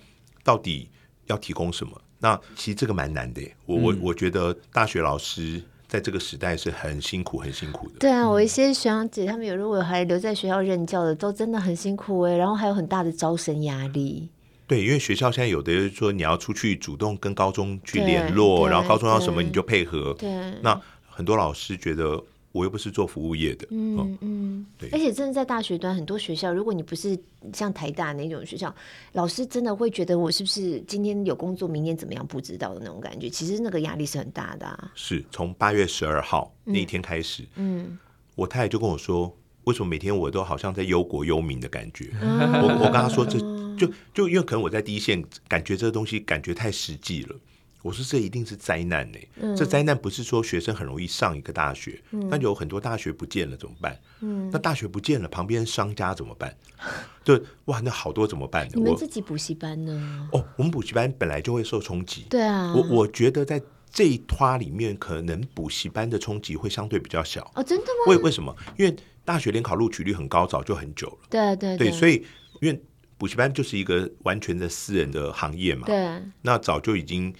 [0.44, 0.88] 到底
[1.26, 2.00] 要提供什么？
[2.20, 3.42] 那其实这个蛮难的。
[3.66, 5.60] 我我我觉得大学老师。
[5.90, 7.96] 在这个时代是很辛苦、很辛苦的。
[7.98, 14.30] 对啊，我一些学长姐他们有如果还留在学校任教的，都真的很辛苦哎，然后还有很大的招生压力。
[14.68, 20.14] 对，因为学校现在有的就是说你要出去主动跟高中去联络，然后高中要什么你就配合。
[20.14, 20.30] 对，
[20.62, 22.24] 那很多老师觉得。
[22.52, 24.90] 我又不是做服务业的，嗯嗯，对。
[24.90, 27.18] 而且真的在大学端，很多学校，如果你不是
[27.54, 28.74] 像台大那种学校，
[29.14, 33.30] 老师真的会觉得我是不是今天有工作，明天怎么样不知道的那种感觉。
[33.30, 34.92] 其实那个压力是很大的啊。
[34.96, 37.98] 是从八月十二号那一天开始，嗯，
[38.36, 39.32] 我太太就跟我说，
[39.66, 42.10] 为什么每天我都好像在忧国忧民的感觉？
[42.20, 43.38] 我我跟她说，这
[43.78, 47.36] 就就因为可能我在第一线，感觉这个东西感觉太实际了。
[47.82, 53.98] 我说这一定是灾难呢、欸，嗯、这灾难不是说学生很容易上一个大学，那、嗯、有很多大学不见了怎么办？
[54.20, 56.54] 嗯、那大学不见了，旁边商家怎么办？
[57.24, 58.68] 对，哇，那好多怎么办？
[58.74, 60.28] 你们自己补习班呢？
[60.34, 62.26] 哦，我们补习班本来就会受冲击。
[62.30, 67.50] 对啊，我我觉得在这一趴里面，可能补习班的冲击会相对比较小。
[67.56, 68.12] 哦，真的吗？
[68.12, 68.54] 为为什么？
[68.78, 71.18] 因为大学联考录取率很高，早就很久了。
[71.30, 72.26] 对对对，所以
[72.60, 72.84] 因为
[73.18, 75.88] 补习班就是一个完全的私人的行业嘛。
[75.88, 77.34] 对，那早就已经。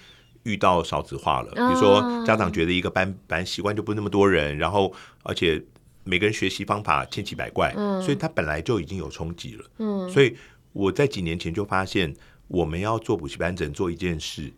[0.44, 5.62] 遇到少子化了，比如说家长觉得一个班班习惯就不那么多人，然后而且
[6.04, 10.34] 每个人学习方法千奇百怪，嗯，所以他本来就已经有冲击了，嗯，所以
[10.72, 12.14] 我在几年前就发现，
[12.48, 14.50] 我们要做补习班，只能做一件事，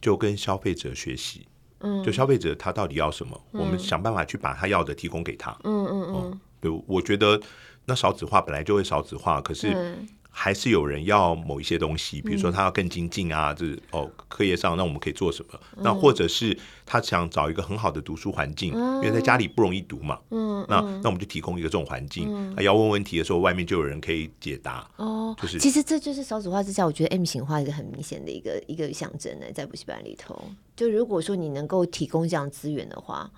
[0.00, 1.46] 就跟消费者学习，
[1.80, 7.40] 嗯，就消费者他到底要什么，我们想办法去把他要的提供给他，嗯嗯嗯，对，我觉得
[7.84, 9.96] 那少子化本来就会少子化，可是。
[10.38, 15.58] 还是有人要某一些东西，比如说他要更精进啊，这、嗯、哦课业上，那我们可以做什么？
[15.78, 20.18] 嗯、那或者是他想找一个很好的读书环境，嗯、因为在家里不容易读嘛。
[20.28, 22.26] 嗯，那那我们就提供一个这种环境。
[22.28, 24.86] 嗯、要问问题的时候，外面就有人可以解答。
[24.96, 30.38] 哦，就是其实这就是少子化之下，我觉得 M 型化一个很明显的一个一个象征呢，在补习班里头。
[30.76, 33.30] 就如果说你能够提供这样资源的话，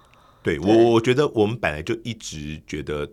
[0.42, 3.08] 对，对我我觉得我们本来就一直觉得，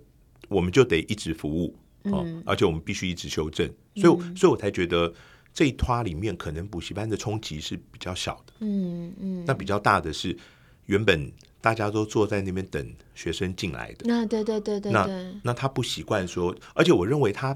[0.49, 1.75] 我们就得一直服务。
[2.11, 5.11] 哦，而且我们必须一直修正，所以，嗯、所以我才觉得
[5.53, 8.53] 这一拖里面可能补习班的冲击是比较小的。
[8.59, 10.37] 嗯嗯，那比较大的是
[10.85, 14.05] 原本大家都坐在那边等学生进来的。
[14.05, 15.07] 那对对对对，那
[15.43, 17.55] 那他不习惯说，而且我认为他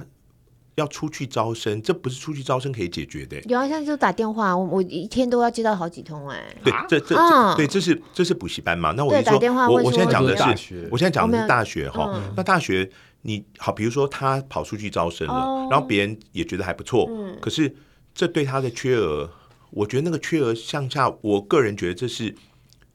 [0.76, 3.40] 要出去招生，这不是出去招生可以解决的。
[3.42, 6.42] 有啊，现在就打电话，我我一天都要接到好几通哎。
[6.64, 8.94] 对，这这、啊、对，这是这是补习班嘛？
[8.96, 12.12] 那我就说，我我现在讲的是，我现在讲的是大学哈。
[12.16, 12.90] 嗯、那大学。
[13.22, 17.76] 你好，比如说他跑出去招生了，oh, 然后别人也觉得还不错，嗯、可是
[18.14, 19.30] 这对他的缺额，
[19.72, 22.34] 我觉得那个缺额向下，我个人觉得这是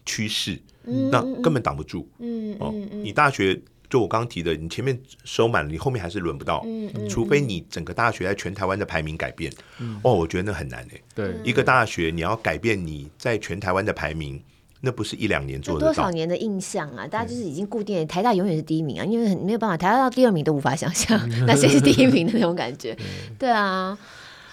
[0.06, 2.08] 趋势，嗯、那根本挡不住。
[2.20, 3.60] 嗯哦，你大学
[3.90, 9.52] 就我刚刚提的，你前面收满了，你后面还是轮不到，嗯嗯、除非你整个大学在全台湾的排名改变。
[9.78, 11.02] 嗯、哦，我觉得那很难诶。
[11.14, 14.42] 对，一个大学你要改变你在全台湾的排名。
[14.84, 17.06] 那不是一两年做的，多少年的印象啊！
[17.06, 22.96] 大家就是已经固定，台大永远是第一名啊，因为很没有办法，台大到第二名都无法想象， 那谁是第一名的那种感觉。
[23.38, 23.98] 对啊，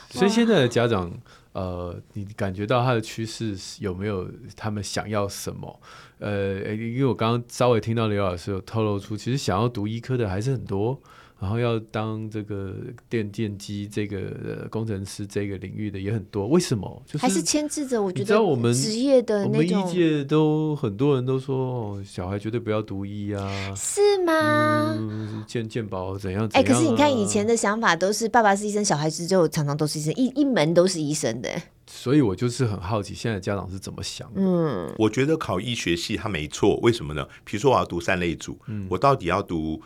[0.09, 1.11] 所以现在的家长，
[1.53, 5.79] 呃，你感觉到他的趋势有没有他们想要什么？
[6.19, 10.99] 呃，因为我刚刚稍微听到刘老师有透露出，其实想要读医科的还是很多。
[11.41, 12.75] 然后要当这个
[13.09, 17.01] 电电机这个工程师这个领域的也很多，为什么？
[17.07, 19.51] 就是还是牵制着我觉得我们职业的那种。
[19.51, 24.95] 我们医界都很多人都说，哦，小孩绝对不要读医啊，是吗？
[24.95, 26.47] 嗯，健健保怎样？
[26.53, 31.49] 哎、啊，可是你看以前的想法都是爸爸是医生，小孩子就常常都是医生，一一门都是医生的。
[31.87, 34.39] 所以我就是很好奇，现在家长是怎么想的？
[34.39, 37.27] 嗯，我觉得考医学系他没错，为什么呢？
[37.43, 39.81] 比如说我要读三类组，嗯，我到底要读。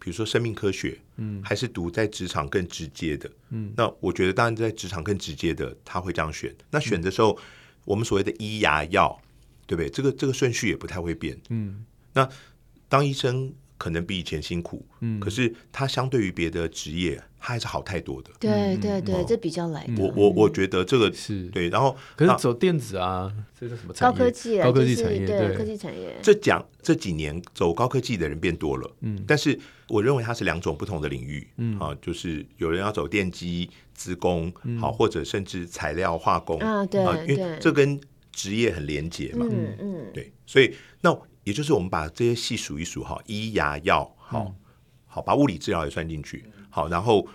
[0.00, 6.52] 比如说生命科学，嗯，还是读在职场更直接的，嗯，那我觉得当然在职场更直接的他会这样选。
[6.72, 7.38] 那选的时候，
[7.84, 9.16] 我们所谓的医牙药，
[9.68, 9.88] 对不对？
[9.88, 11.84] 这个这个顺序也不太会变，嗯。
[12.14, 12.28] 那
[12.88, 13.54] 当医生。
[13.80, 18.30] 可能比以前辛苦，嗯，可是他相对于别的职业，他还是好太多的。
[18.38, 19.88] 对对对，这比较来。
[19.98, 21.48] 我我我觉得这个是。
[21.48, 23.94] 对，然后可是走电子啊，这是什么？
[23.94, 26.14] 高科技，高科技产业，对科技产业。
[26.22, 31.78] 这讲这几年走高科技的人变多了，嗯，但是我认为它是两种不同的领域，嗯。
[31.78, 36.58] 啊，就是有人要走电机、资工，好，或者甚至材料化工。
[36.58, 37.98] 啊，对，因为这跟
[38.30, 41.18] 职业很连结嘛，嗯嗯，对，所以那。
[41.42, 44.54] 也就是我们把这些细数一数哈，医牙药好，嗯、
[45.12, 47.26] 好把物理治疗也算进去，好，然后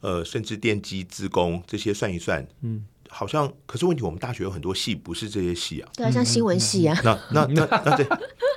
[0.00, 8.06] 呃，甚至电机、资工这些算一算，嗯，好像可是问题，我们大学有很多系不是这些系啊，对啊，像新闻系啊，那那那那这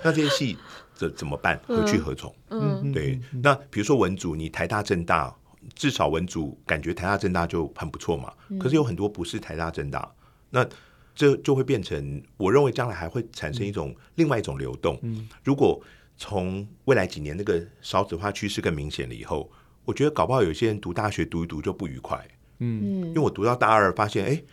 [0.06, 0.56] 那这些系
[0.94, 1.60] 怎怎么办？
[1.68, 2.34] 何去何从？
[2.52, 5.36] 嗯，对，那比如说文组，你台大、政大，
[5.74, 10.10] 至少文组感觉台大、政大就很不错嘛，可是有很多不是台大、政大，
[10.52, 10.66] 那。
[11.16, 14.98] 这就会变成，我认为将来还会产生一种另外一种流动。
[15.02, 15.78] 嗯，如果
[16.20, 19.50] 从未来几年那个少子化趋势更明显了以后，
[19.86, 22.24] 我觉得搞不好有些人读大学读一读就不愉快。
[22.60, 24.44] 嗯，因为我读到大二发现，哎，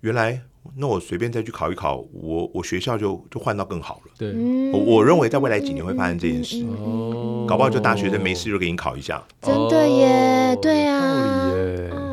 [0.00, 0.42] 原来。
[0.74, 4.12] 那我随便再去考一考，我我学校就就换到更好了。
[4.18, 4.34] 对，
[4.72, 6.66] 我我认为在未来几年会发生这件事。
[6.66, 9.24] 哦，搞不好就大学生没事就给你考一下。
[9.40, 11.52] 真的耶，对呀，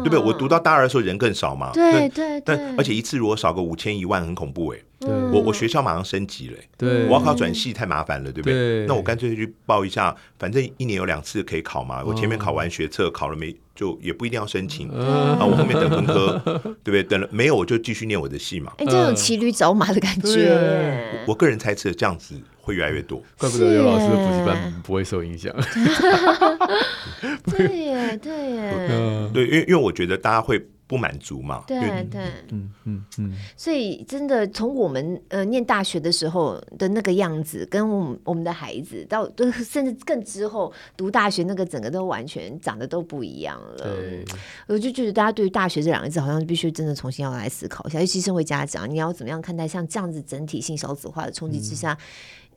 [0.03, 0.19] 对不对？
[0.19, 1.71] 我读到大二的时候人更少嘛。
[1.73, 2.41] 对对。
[2.41, 4.79] 但而且一次如果少个五千一万，很恐怖哎。
[4.99, 5.09] 对。
[5.09, 6.57] 我我学校马上升级了。
[6.77, 7.05] 对。
[7.05, 8.85] 我要考转系太麻烦了，对不对？
[8.85, 12.03] 那我干脆去报一下，反正一年有两次可以考嘛。
[12.05, 13.55] 我前面考完学测，考了没？
[13.75, 17.01] 就也不一定要申请啊，我后面等分科，对不对？
[17.01, 18.71] 等了没有，我就继续念我的系嘛。
[18.77, 23.21] 哎，这种骑驴找马的感觉，我个人猜测这样子会越来越多。
[23.37, 25.53] 怪不得刘老师的补习班不会受影响。
[27.45, 30.65] 对耶，对耶，对，因为因为我觉得大家会。
[30.85, 31.63] 不满足嘛？
[31.65, 31.79] 对
[32.11, 39.27] 对，嗯嗯嗯，所以真的从我们呃念大学的时候的那个样子，跟我们我们的孩子到
[39.65, 43.77] 甚至更之后读大学那个整个都完全长得都不一样了。
[43.77, 44.25] 对，
[44.67, 47.99] 我就觉得大家对于大学这两个字，好像必须真的重新要来思考一下。
[47.99, 51.93] 尤其身为家长，你要怎么样看待像这样子整体性少子化的冲击之下？
[51.93, 51.97] 嗯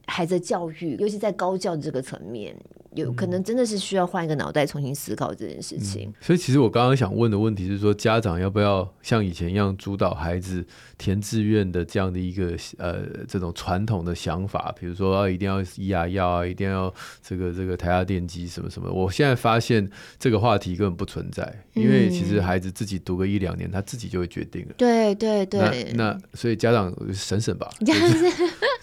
[0.07, 2.57] 孩子的教育，尤其在高教这个层面，
[2.95, 6.09] 有可能真的是需要换一个脑袋重新思考这件事情。
[6.09, 10.65] 嗯、所以，其实我刚刚想问的问题是说，家长要不要像以前一样主导孩子
[10.97, 14.75] 填志愿的这样的一个呃这种传统的想法？
[14.79, 18.91] 比如说，啊、一定要医牙药啊，一定要这个这个台下电机什么什么。
[18.91, 24.75] 我现在发现这个话题根本不存在，因为其实孩子自己读个一两年，他自己就会决定了。
[24.79, 25.93] 对对对。
[25.95, 27.69] 那，那所以家长省省吧。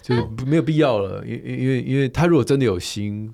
[0.04, 3.32] 就没有必要了，因因为因为他如果真的有心，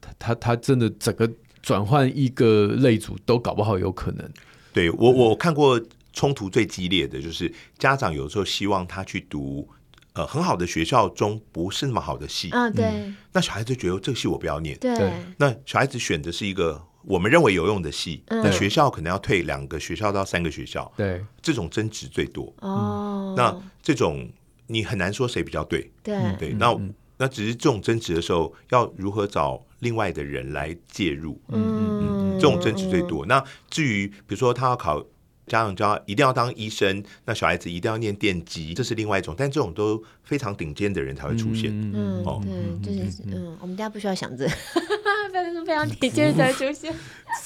[0.00, 1.28] 他他他真的整个
[1.60, 4.30] 转换一个类组都搞不好有可能。
[4.72, 5.80] 对我我看过
[6.12, 9.68] 冲突最激烈的就是家长有时候希望他去读
[10.12, 12.50] 呃很好的学校中不是那么好的系。
[12.50, 22.54] 啊，对、嗯，那小孩子觉得这个系我不要念，对，那小孩子选的是一个我们认为有用的系，嗯、那学校可能要退两个学校到三个学校，对，这种争执最多。
[22.60, 24.30] 哦，那这种。
[24.72, 26.16] 你很难说谁比较对，对。
[26.38, 26.76] 对，那
[27.18, 33.24] 那只是这种争执的时候，要如何找另外的人来介入，嗯嗯嗯，这种争执最多。
[33.26, 35.04] 那至于比如说他要考
[35.46, 42.40] 家长教一定要当医生，那小孩子一定要念电机，这是另外一种，但这种都非常顶尖的人才会出现，嗯，哦，
[42.82, 44.48] 对，就是嗯，我们家不需要想着，
[45.32, 46.94] 非常非常顶尖才会出现。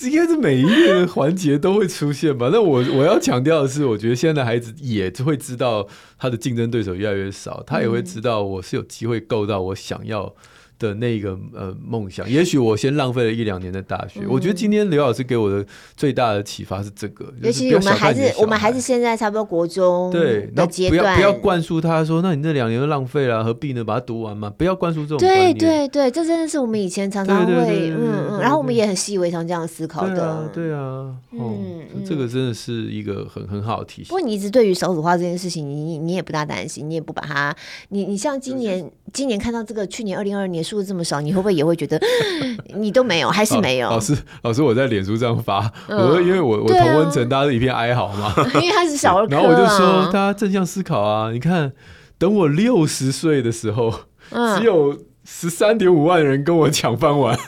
[0.03, 2.51] 应该是每一个环节都会出现吧？
[2.53, 5.88] 那我我要强调的是，我觉得现在的孩子也会知道
[6.18, 10.34] 他的竞争对手越来越少，他也会知道我是有机会够到我想要
[10.79, 14.20] 的那个呃梦想，也许我先浪费了一两年的大学。
[14.20, 15.64] 嗯、我觉得今天刘老师给我的
[15.97, 23.83] 最大的启发是这个，尤其我们孩子，我们孩子现在差不多国中对，那不要不要灌输他说，那你那两年都浪费了，何必呢？
[23.85, 25.18] 把它读完嘛，不要灌输这种。
[25.18, 30.49] 对对对，这真的是我们以前常常会嗯嗯，然后我们也很习以为常这样思考的。
[30.53, 34.09] 对啊，嗯，这个真的是一个很很好的提醒。
[34.09, 37.55] 不过你一直对于少子化这件事情，你你也不大担心，你也不把它，
[37.91, 40.62] 你你像今年今年看到这个去年二零二二年。
[40.62, 41.99] 数字这么少，你会不会也会觉得
[42.77, 43.89] 你都没有，还是没有？
[43.89, 51.73] 老师，老师，我在脸书上发，我说因为我我同温层，大家都一片哀嚎嘛， 因为他是小儿科，然后我就说大家正向思考啊，你看，
[52.19, 53.93] 等我六十岁的时候，
[54.59, 57.39] 只有十三点五万人跟我抢饭碗，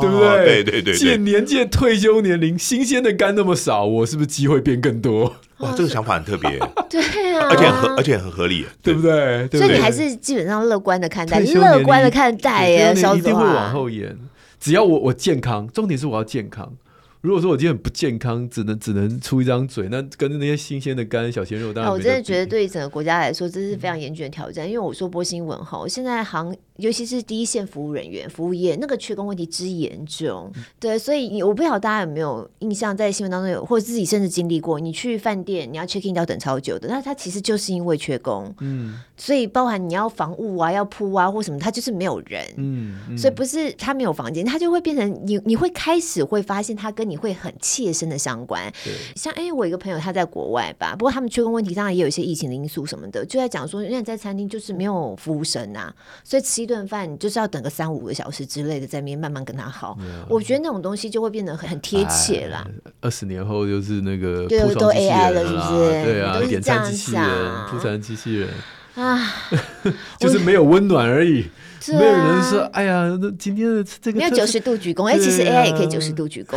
[0.00, 0.64] 对不对？
[0.64, 5.36] 对对对，借年届退休年龄，新鲜的肝那么少，我是不是机会变更多？
[5.62, 6.58] 哇，这个想法很特别，
[6.90, 7.00] 对
[7.38, 9.48] 啊，而且很合，而且很合理，对不对？
[9.48, 14.16] 所以你还是基本上乐观的看待，乐观的看待耶，一定会往后延。
[14.60, 16.72] 只要我我健康，重点是我要健康。
[17.20, 21.94] 如果说我今天很不健康，只能只能出一张嘴，那跟那些新鲜的肝、小鲜肉当然、啊。
[21.94, 24.66] 我真的觉得对于整个国家来说，这是非常严峻的挑战。
[24.66, 26.52] 嗯、因为我说播新闻哈，现在行。
[26.82, 43.16] 尤其是第一线服务人员、服务业，那个缺工问题之严重，嗯、对，所以我不晓得大家有没有印象，在新闻当中有，或者自己甚至经历过，你去饭店，你要 check in 要等超久的，那它其实就是因为缺工，嗯，所以包含你要房务啊、要铺啊或什么，它就是没有人，嗯，嗯。
[43.16, 48.92] 所以不是他没有房间，他就会变成你，你会开始会发现他跟你会很切身的相关，对。
[49.14, 57.48] 像哎、欸，我一个朋友他在国外吧，不过他们缺工问题当然也有一些疫情的因素什么的，就在讲说，因为在餐厅就是没有服务生啊，所以吃一顿饭你就是要。
[57.52, 59.94] 等个三五个小时之类的，在那边慢慢跟他好。
[60.26, 62.66] 我觉得那种东西就会变得很很贴切啦。
[63.02, 65.90] 二十年后就是那个对，都 AI 了，是不是？
[66.02, 68.48] 对啊，都是这样机器人，铺餐机器人
[68.94, 69.34] 啊，
[70.18, 71.50] 就是没有温暖而已。
[71.90, 75.04] 没有人说，哎呀，那今天的这个没有九十度鞠躬。
[75.06, 76.56] 哎，其实 AI 也可以九十度鞠躬。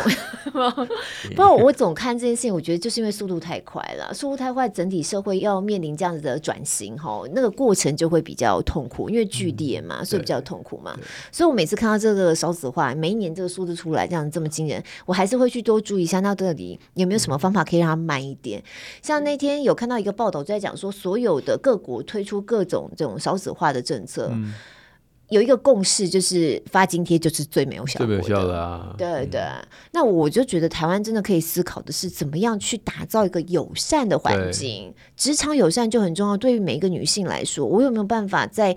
[1.34, 10.96] 不过我总看这件事情，我觉得就是因为速度太快了，速度太快，整体社会要面临这样子的转型，哈，那个过程就会比较痛苦，因为剧烈嘛，所以比较痛苦嘛。
[11.32, 18.62] 所以我每次看到这个少子化，每一年这个数字出来这样这么惊人，我还是会去多注意一下，那到底有没有什么方法可以让它慢一点？
[19.02, 24.30] 像那天有看到一个报道，就在讲说，所有的各国推出各种这种少子化的政策。
[25.28, 28.94] 有一个共识，就是发津贴就是最没有效果的，最没有效的啊！
[28.96, 36.36] 对对，嗯、那我就觉得台湾真的可以思考的是，怎么样去打造一个友善的环境，职场友善就很重要。
[36.36, 38.76] 对于每一个女性来说，我有没有办法在？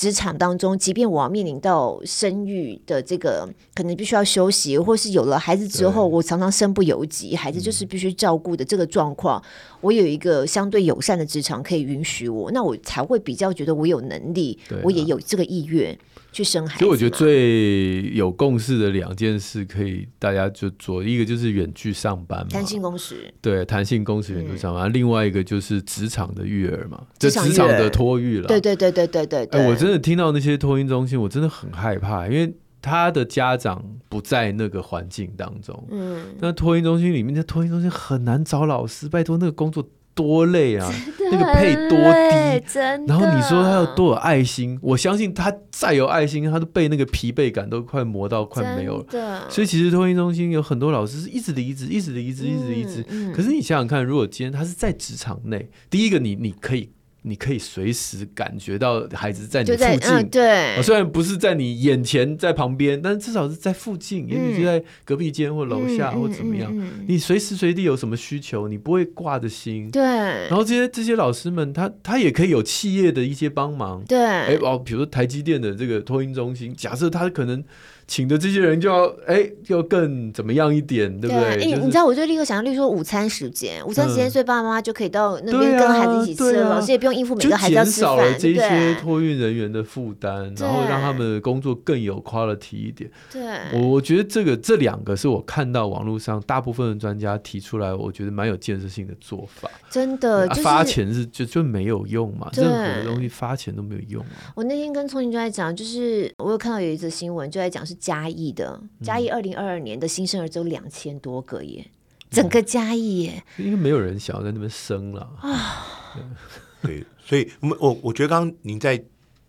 [0.00, 9.44] 职场当中，即便我要面临到生育的这个，可能必须要休息，或是有了孩子之后，我常常身不由己，孩子就是必须照顾的这个状况，嗯、
[9.82, 15.94] 我有一个相对友善的职场可以允许我，那我才会比较觉得我有能力，啊、我也有这个意愿。
[16.32, 24.90] 去生孩子，所以我觉得最有共识的两件事，可以大家就做一个就是远距上班嘛，弹性工时，对，弹性工时远距上班。
[24.90, 28.46] 嗯、另外一个就是职场的育儿嘛，职场，职场的托育了。
[28.46, 29.66] 对对对对对对。
[29.68, 35.84] 我真的听到那些托婴中心，我真的很害怕，因为他的家长不在那个环境当中。
[35.90, 39.86] 嗯，那托婴中心里面的托婴中心很难找老师，拜托那个工作。
[40.20, 40.92] 多累啊！
[41.32, 49.46] 那个配多低，然后你说他有多有爱心，我相信他再有爱心，他都被那个疲惫感都快磨到快没有了。
[49.48, 53.32] 所以其实托婴中心有很多老师是一直离职，一直离职，一直离职。
[53.34, 56.90] 可是你想想看，如果今天他是在职场内，第一个你你可以。
[57.22, 66.74] 你可以随时感觉到孩子在你附近，嗯、对，虽然不是在你眼前，在旁边，但至少是在附近，也许就在隔壁间或楼下或怎么样。
[67.06, 69.90] 你随时随地有什么需求，你不会挂着心。
[69.90, 70.02] 对。
[70.02, 74.02] 然后这些这些老师们，他他也可以有企业的一些帮忙。
[74.08, 74.18] 对。
[74.18, 77.62] 哎哦，比如说台积电的这个托婴中心，假设他可能。
[78.10, 81.64] 请的这些人就要哎，要更怎么样一点，对不对？
[81.64, 93.08] 你知道，我就立刻想到，例如说午餐时间，午餐时间，所以爸爸妈妈就可以到那边跟孩子一起吃了，老师也不用应付每个孩子要吃饭，减少了这些托运人员的负担，然后让他们的工作更有 quality 一点。
[93.32, 93.40] 对，
[93.74, 99.70] 我我觉得这个这两个是我看到网络上大部分的专家提出来，我觉得蛮有建设性的做法。
[99.88, 104.50] 真的，发钱是就就没有用嘛，任何的东西发钱都没有用啊。
[104.56, 107.96] 我那天跟聪颖就在讲，就是我有看到有一则新闻，就在讲是。
[108.00, 111.92] 嘉义的嘉义，二零二二年的新生儿只有两千多个耶，嗯、
[112.30, 115.86] 整个嘉义耶，因为没有人想要在那边生了啊。
[116.82, 119.00] 对，所以我我我觉得刚刚您在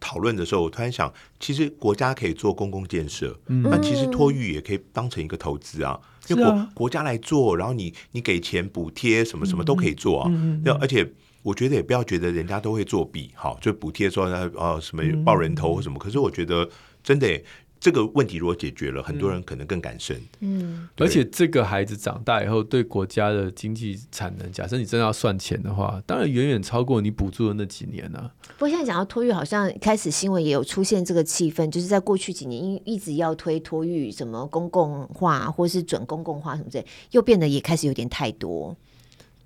[0.01, 10.29] 讨论的时候，我突然想，其实国家可以做公共建设，嗯、那其实托育也可以当成一个投资啊，就国、啊、国家来做，然后你你给钱补贴，什么什么都可以做啊。
[10.65, 11.09] 要、嗯、而且
[11.41, 16.69] 我觉得也不要觉得人家都会作弊，好，就补贴说呃什么报人头或什么，嗯、可是我觉得
[17.01, 17.41] 真的。
[17.81, 20.15] 这个问题如果解决了，很多人可能更敢生。
[20.41, 28.31] 嗯，而且这个孩子长大以后，对国家的经济产能，假设你真的要算钱的话，当然远远超过你补助的那几年啊。
[28.59, 38.77] 不过现在讲到托育，好像开始新闻也有出现这个气氛，就是在过去几年，因一直要推托育，什么公共化或是准公共化什么之类，又变得也开始有点太多。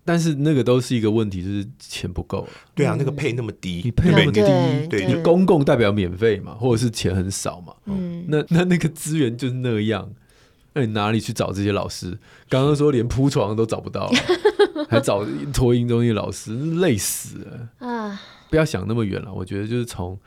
[0.08, 2.48] 但是那个都是一个问题，就是钱不够。
[2.76, 4.40] 对啊，那个配那么低，你配那么低，
[4.88, 7.74] 对，就公共代表免费嘛，或者是钱很少嘛。
[7.86, 10.12] 嗯，那那那个资源就是那样，
[10.74, 12.18] 那你哪里去找这些老师？
[12.50, 14.12] 刚刚说连铺床都找不到，
[14.90, 18.22] 还找托婴中心老师，累死了 啊！
[18.50, 20.20] 不要想那么远了，我觉得就是从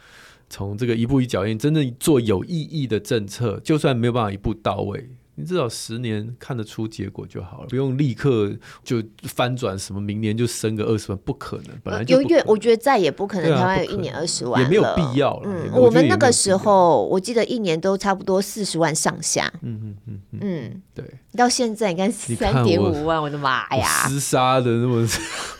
[0.51, 5.11] 从这个一步一脚印，真正做有意义的政策，就算没有办法一步到位。
[5.39, 15.43] 你至少十年看得出结果就好了，不用立刻就翻转什么，明年就升个二十万，不可能，本来就有月，我觉得再也不可能，台湾有一年二十万，也没有必要了。
[15.45, 19.49] 嗯，我们那个时候，我记得一年都差不多四十万上下。
[19.63, 21.05] 嗯嗯嗯嗯，嗯，对。
[21.37, 24.09] 到现在你看三点五万，我的妈呀！
[24.09, 25.07] 厮杀的那么。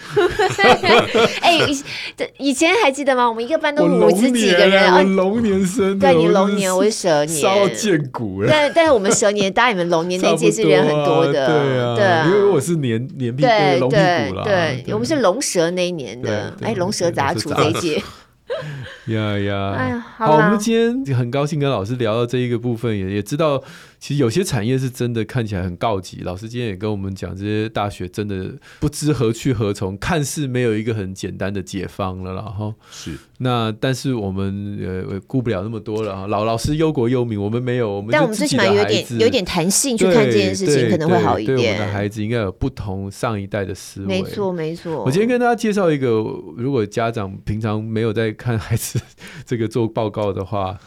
[1.41, 1.59] 哎，
[2.39, 3.29] 以前还记得吗？
[3.29, 8.45] 我们一个班都五十几个人，我龙年生，对，你龙年，我是蛇年，烧剑骨。
[8.49, 13.45] 但但是我们蛇年，当然你们龙年那 届是人很多的，对啊，对，因为我是年年屁
[13.79, 18.03] 龙屁股啦，对，我们是龙蛇那一年的，哎，龙蛇杂处这一届。
[19.09, 23.63] 呀呀，哎呀，好，我们今天很高兴跟老师聊到这一个部分，也也知道。
[24.01, 41.57] 其实有些产业是真的看起来很告急，老师今天也跟我们讲，这些大学真的不知何去何从，看似没有一个很简单的解方了，然后是那，但是我们呃顾不了那么多了，老老师忧国忧民，我们没有，我们但我们最起码有点有点弹性去看这件事情，可能会好一点。
[41.57, 45.05] 对，对我们的孩子应该有不同上一代的思维，没错没错。
[45.05, 46.07] 我今天跟大家介绍一个，
[46.57, 49.01] 如果家长平常没有在看孩子
[49.45, 50.79] 这个做报告的话。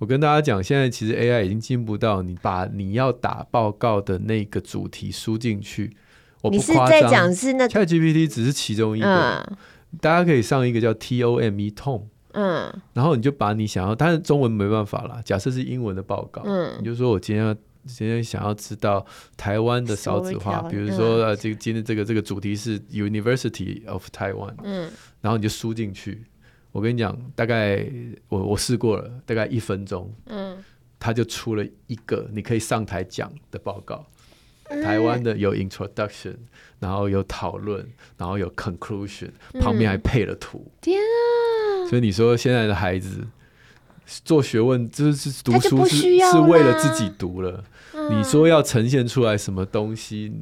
[0.00, 5.94] 我跟大家讲，现在其实 AI 已经进步到你把你要打报告的那个主题输进去。
[6.40, 9.56] 我不夸张，你是在讲是那 ChatGPT 只是其中一个，嗯、
[10.00, 15.20] 大家可以上一个叫 TOME Tome，嗯，然后你就把你想要，但是中文没办法啦。
[15.22, 19.04] 假设是英文的报告，嗯，你就说我今天要今天想要知道
[19.36, 24.90] 台湾的少子化，比如说呃，这个今天这个这个主题是 University of Taiwan，嗯，
[25.20, 26.24] 然后你就输进去。
[26.72, 27.84] 我跟你讲，大概
[28.28, 30.56] 我我试过了，大概一分钟，嗯，
[31.00, 34.06] 他就出了一个你可以上台讲的报告。
[34.68, 36.36] 嗯、台湾的有 introduction，
[36.78, 37.84] 然后有讨论，
[38.16, 40.64] 然后有 conclusion，旁边还配了图。
[40.64, 41.90] 嗯、天啊！
[41.90, 43.26] 所以你说现在的孩子
[44.24, 47.64] 做学问，就是读书是是为了自己读了。
[47.94, 50.32] 嗯、你说要呈现出来什么东西，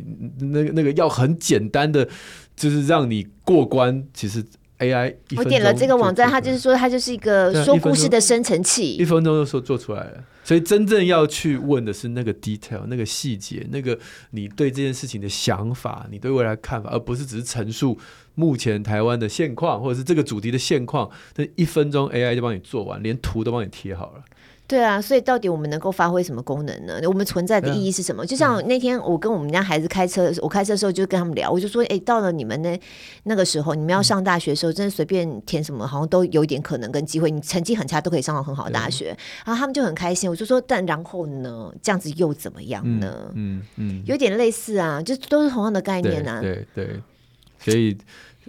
[0.41, 2.07] 那个那个要很简单的，
[2.55, 4.45] 就是让你过关，其实。
[4.79, 10.25] AI，我点了这个网站，它就是说它就是一个说故事的生成器，一分钟就说做出来了。
[10.45, 13.99] 所以真正要去问的是那个 detail，那个细节，那个
[14.31, 17.99] 你对这件事情的想法，你对未来看法，而不是只是陈述
[18.35, 21.11] 目前台湾的现况，或者是这个主题的现况。
[21.35, 24.23] 这一分钟 AI 就帮你做完，连图都帮你贴好了。
[24.69, 27.01] 对啊，所以到底我们能够发挥什么功能呢？
[27.05, 28.27] 我们存在的意义是什么？
[28.27, 32.79] 就像那天我跟我们家孩子开车的时候，我开车的时候就跟他们聊，我就说：哎，到了你们那
[33.23, 37.31] 那个时候，你们要上大学的时候，真的随便填什么，好像都有一点可能跟机会。
[37.31, 39.17] 你成绩很差都可以上到很好的大学，
[39.47, 40.29] 然后他们就很开心。
[40.29, 41.73] 我就说：但然后呢？
[41.83, 43.33] 这样子又怎么样呢？
[43.35, 46.43] 嗯嗯，有点类似啊，就都是同样的概念啊。
[46.43, 47.01] 对对，
[47.59, 47.97] 所以。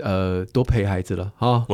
[0.01, 1.65] 呃，多陪孩子了哈，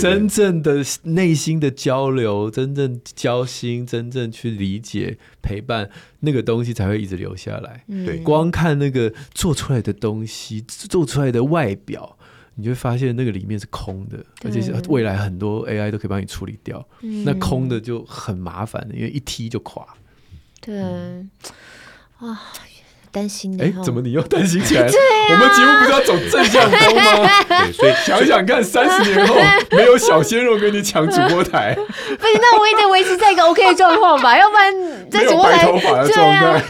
[0.00, 7.84] 真正的内心的交流，真正交心，真正去理解陪伴那个东西才会一直留下来。
[7.86, 12.16] 对，光看那个做出来的东西，做出来的外表，
[12.54, 16.86] 你就会发现那个里面是空的，而且是未来很多 AI 都可以帮你处理掉。
[17.24, 19.86] 那空的就很麻烦，因为一踢就垮。
[20.60, 20.80] 对，
[22.18, 22.40] 啊。
[23.14, 24.82] 担心的，哎，怎么你又担心起来？
[25.30, 27.30] 我们节目不是要走正向风吗？
[27.48, 29.36] 对，所以想想看，三十年后
[29.70, 34.74] 没有小鲜肉跟你抢主播台，不行，那我也得维持在一个 OK 的状况吧，要不然
[35.08, 36.64] 在主播台，头发的状态。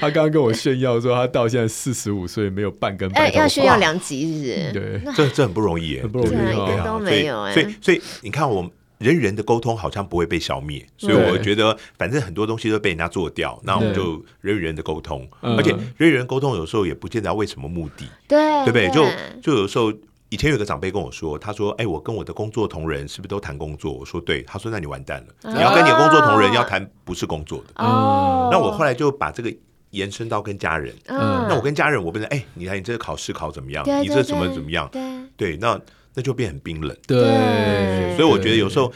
[0.00, 4.72] 他刚刚跟我炫耀说，他到现在四十五岁没有半根白头发，要炫耀两集是不是？
[4.72, 7.48] 对，这这很不容易，很不容易，一个都没有。
[7.52, 8.70] 所以，所以你看我们。
[9.02, 18.90] 人与人的沟通好像不会被消灭，所以我觉得反正很多东西都被人家做掉，那我们就人与人的沟通，而且人与人沟通有时候也不见得要为什么目的，对，对不对？
[18.90, 19.04] 就
[19.42, 19.92] 就有时候
[20.28, 29.54] 以前有个长辈跟我说，他说：“哎，我跟我的工作同仁是不是都谈工作？”我说：“对。”他说：“那你完蛋了，你要跟你的工作同仁要谈不是工作的。”哦，那我后来就把这个
[29.90, 33.84] 延伸到跟家人，嗯，那我跟家人，我不能哎，你看你这个考试考怎么样？
[34.02, 34.88] 你这怎么怎么样？
[34.90, 35.02] 对，
[35.36, 35.78] 对，那。
[36.14, 38.92] 那就变很冰冷，对，所以我觉得有时候。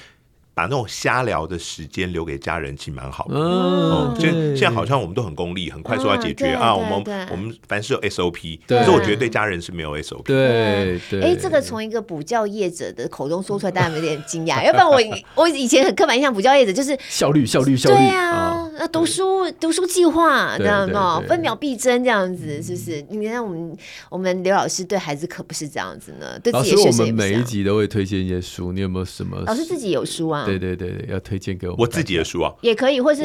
[0.57, 3.34] 把那种瞎聊的时间留给家人，其实蛮好的。
[3.36, 6.74] 嗯，现现在好像我们都很功利，很快速要解决啊。
[6.74, 10.22] 我们我们凡事有 SOP，可是我觉得对家人是没有 SOP。
[10.22, 11.20] 对对。
[11.20, 14.64] 哎，这个从一个补教业者的口中说出来，大家有点惊讶。
[14.64, 14.98] 要不然我
[15.34, 17.96] 我以前很刻板印象，补教业者就是效率效率效率。
[17.96, 21.22] 对啊，那读书读书计划，知道吗？
[21.28, 23.04] 分秒必争这样子，是不是？
[23.11, 23.76] 你看我们
[24.09, 26.40] 我们刘老师对孩子可不是这样子呢。
[26.42, 29.36] 对自己的学生，我们每一集都会推荐一些书，你有没有什么？
[29.44, 30.45] 老师自己有书啊？
[30.47, 33.22] 对对对对，要推荐给我我自己的书啊，也可以，或是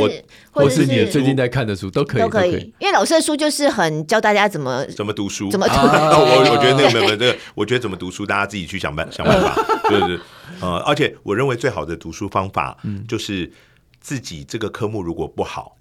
[0.52, 2.74] 或是你最近在看的书都可以，都可以。
[2.80, 5.74] 因为老师的书就是很教大家怎么怎么读书，怎么读。
[5.80, 9.56] 我我觉得那个没有没有这个，我觉得怎么读书，大家自己去想办想办法，
[9.90, 10.20] 对 对
[10.60, 13.52] 呃，而且我认为最好的读书方法，就是
[14.00, 15.76] 自己这个科目如果不好，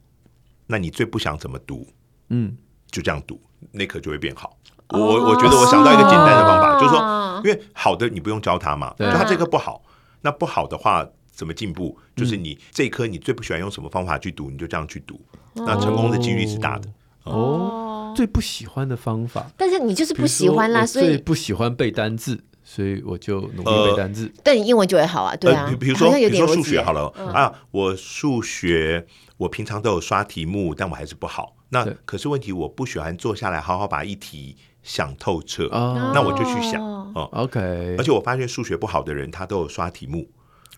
[0.67, 1.87] 那你最不想怎么读，
[2.29, 2.57] 嗯，
[2.91, 3.41] 就这样读，
[3.73, 4.57] 那科就会变好。
[4.93, 9.83] 我我觉得我想到一个简单的方法，就是说，因为好的你不用教他嘛，就他这个不好，
[10.23, 11.07] 那不好的话
[11.41, 11.97] 怎么进步？
[12.15, 15.19] 就是你这一科你最不喜欢用什么方法去读，你就这样去读，
[15.55, 16.87] 那成功的几率是大的。
[17.25, 24.31] 哦，最不喜欢的方法，但是你就是不喜欢啦，所以不喜欢背单字，所以我就努力背单字。
[24.45, 25.75] 但你英文就会好啊，对啊。
[25.81, 29.07] 比如说，比如说数学好了啊，我数学
[29.39, 31.57] 我平常都有刷题目，但我还是不好。
[31.71, 36.83] 那可是问题，我不喜欢坐下来好好把一题想透彻，那我就去想
[37.15, 37.31] 哦。
[37.33, 40.29] OK，而且我发现数学不好的人，他都有刷题目。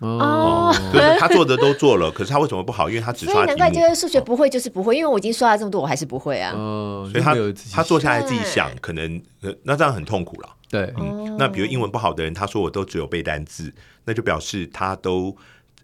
[0.01, 2.88] 哦，就是他做的都做了，可是他为什么不好？
[2.88, 3.47] 因为他只刷题目。
[3.47, 6.53] 难怪就是数学不会就是不会，因为我已经刷了这么多，我还是不会啊。
[6.57, 7.34] 哦，所以他
[7.72, 9.22] 他坐下来自己想，可能
[9.62, 10.49] 那这样很痛苦了。
[10.68, 13.72] 对，嗯，那比如英文不好的人，他说我都只有背单字，
[14.05, 15.36] 那就表示他都。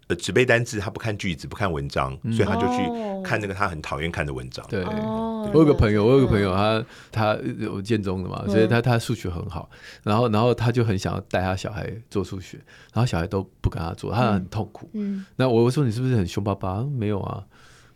[0.08, 4.64] 呃，只背单字，他不看句子，不看文章，所以他就去看那个他很讨厌看的文章。
[4.68, 9.68] 对，我有个朋友，我有个朋友，他他有建中的嘛，所以他他数学很好，
[10.02, 12.56] 然后然后他就很想要带他小孩做数学，
[12.94, 14.88] 然后小孩都不跟他做，他很痛苦。
[14.94, 16.82] 嗯，那我说你是不是很凶巴巴？
[16.82, 17.44] 没有啊。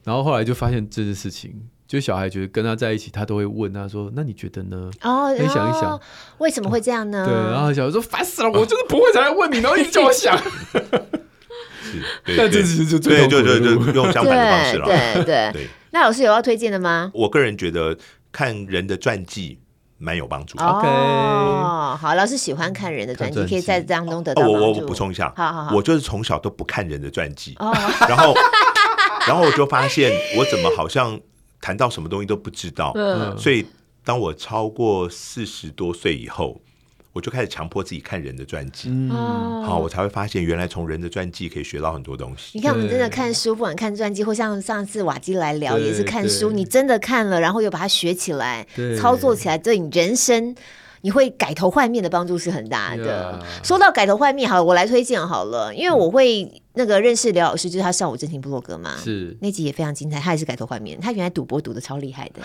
[0.05, 5.99] 然后后来就发现这件事情，就小孩觉得跟他在一起，他都会问他说：“那你觉得呢？”哦，你想一想，
[6.39, 7.25] 为什么会这样呢？
[7.25, 10.37] 对，然后小孩说：“烦死了，我就是不会才来问你，然后一直叫我想。”
[12.37, 14.87] 但这其实就最对，就就就用相反的方式了。
[14.87, 15.69] 对对对。
[15.91, 17.11] 那老师有要推荐的吗？
[17.13, 17.97] 我个人觉得
[18.31, 19.59] 看人的传记
[19.99, 20.57] 蛮有帮助。
[20.59, 20.89] OK，
[21.99, 24.47] 好，老师喜欢看人的传记，可以在当中得到。
[24.47, 27.55] 我我我补充一下，好好好，我就是从小都不看人的传记，
[28.09, 28.35] 然后
[29.27, 31.21] 然后我就发现我怎么好像
[31.61, 32.95] 谈到什么东西都不知道。
[33.37, 33.67] 所以
[34.05, 36.61] 当我超过四十多岁以后。
[37.13, 42.59] 我就开始强迫自己看人的传记，嗯，好，我才会发现原来从人的传记可以学到很多东西。
[42.59, 46.51] 你看，我们真的看书，不管看传记，或像上次瓦基来聊，也是看书。
[46.51, 48.67] 你真的看了，然后又把它学起来，
[48.99, 50.55] 操作起来，对你人生。
[51.03, 53.39] 你会改头换面的帮助是很大的。
[53.63, 60.19] 说到改头换面，好了，我来推荐好了，因为我会那个认识刘老师，就是他上我真情部落格嘛，是那集也非常精彩。
[60.19, 62.41] 他也是改头换面，他原来赌博赌的超厉害的。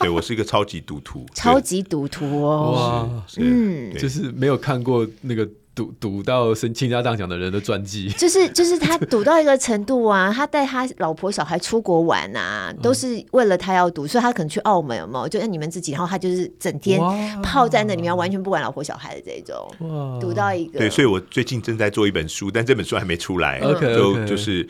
[0.00, 2.72] 对，我是一个超级赌徒，超级赌徒哦。
[2.74, 5.48] 哇，嗯，就是没有看过那个。
[5.74, 15.26] 赌赌到身倾家荡产的人的传记， 就是就是他赌到一个程度啊， 他带他老婆小孩出国玩啊，都是为了他要赌，所以他可能去澳门有没有？
[15.26, 17.00] 就像你们自己，然后他就是整天
[17.42, 20.78] 泡在那里面，完全不管老婆小孩的这种，赌到一个。
[20.78, 24.68] 对，所以我最近正在做一本书，但这本书还没出来，就就是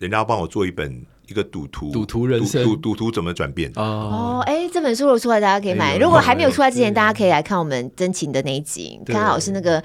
[0.00, 3.72] 人家要帮我做一本一个赌徒赌徒人生，赌赌徒怎么转变？
[3.76, 5.96] 哦，哎，这本书如果出来，大家可以买。
[5.96, 9.82] 如果还没有出来之前，大家可以来看我们真情的那一集，看好是那个。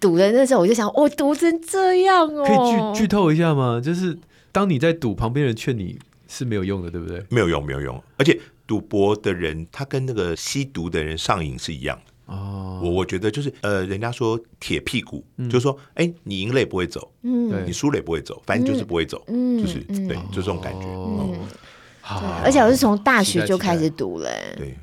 [0.00, 2.44] 赌的那时候，我就想，我赌成这样哦。
[2.44, 3.80] 可以剧剧透一下吗？
[3.82, 4.16] 就是
[4.52, 7.22] 当你在赌，旁边人劝你是没有用的，对不对？
[7.30, 8.02] 没有用，没有用。
[8.16, 12.34] 而且赌博的人，他跟那个吸毒的人上瘾是一样的。
[12.34, 19.78] 哦，我我觉得就是呃，人家说铁屁股，就是说，哎，你赢了也不会走，嗯，你输了也不会走，反正就是不会走，嗯，就是
[20.08, 20.86] 对，就这种感觉。
[20.86, 21.38] 嗯，
[22.00, 22.20] 好。
[22.44, 24.76] 而且我是从大学就开始赌了，对，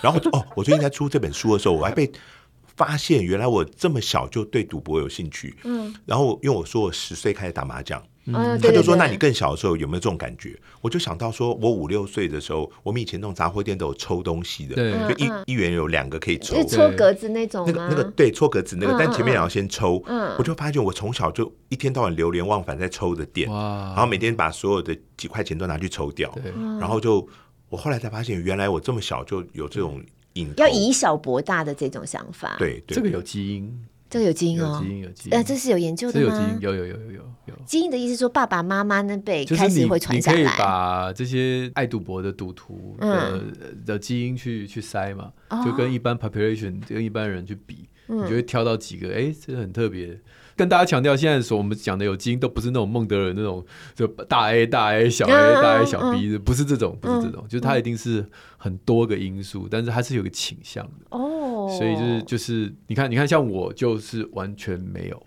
[0.00, 2.10] 然后哦，我最近在出这本书的时候，我还被。
[2.78, 10.56] 发现原来我这么小就对赌博有兴趣，嗯，然后因为我说我十岁开始打麻将，嗯，他就说，那你更小的时候有没有这种感觉？
[10.80, 27.26] 我就想到说，我五六岁的时候，我们以前那种杂货店都有抽东西的，对，就一一元有两个可以抽，抽格子那种，那个那个对，戳格子那个，但前面也要先抽，嗯，我就发现我从小就一天到晚流连忘返在抽的店，哇，然后每天把所有的几块钱都拿去抽掉，对，然后就
[27.68, 30.00] 我后来才发现，原来我这么小就有这种。
[30.56, 33.72] 要以小博大的这种想法，对，对这个有基因，
[34.10, 36.26] 这个有基因哦，基因有基因，这是有研究的吗？
[36.26, 37.54] 有基因，有有有有有。
[37.66, 43.42] 基因的意思说，爸爸妈妈那辈开始会传下来，你可以把这些爱赌博的赌徒的
[43.84, 45.32] 的基因去去筛嘛，
[45.64, 50.18] 就跟一般 population 跟一般人去比，你就会挑到几个，哎，这个很特别。
[50.58, 61.16] 跟大家强调，现在所我们讲的有基因，都不是那种孟德尔那种，就大 A 大 A 小 A 大 A 小 B 的，不是这种，不是这种，就是它一定是很多个因素，但是它是有个倾向的。
[61.16, 65.22] 哦，所以就是就是，你看，你看，像我就是完全没有。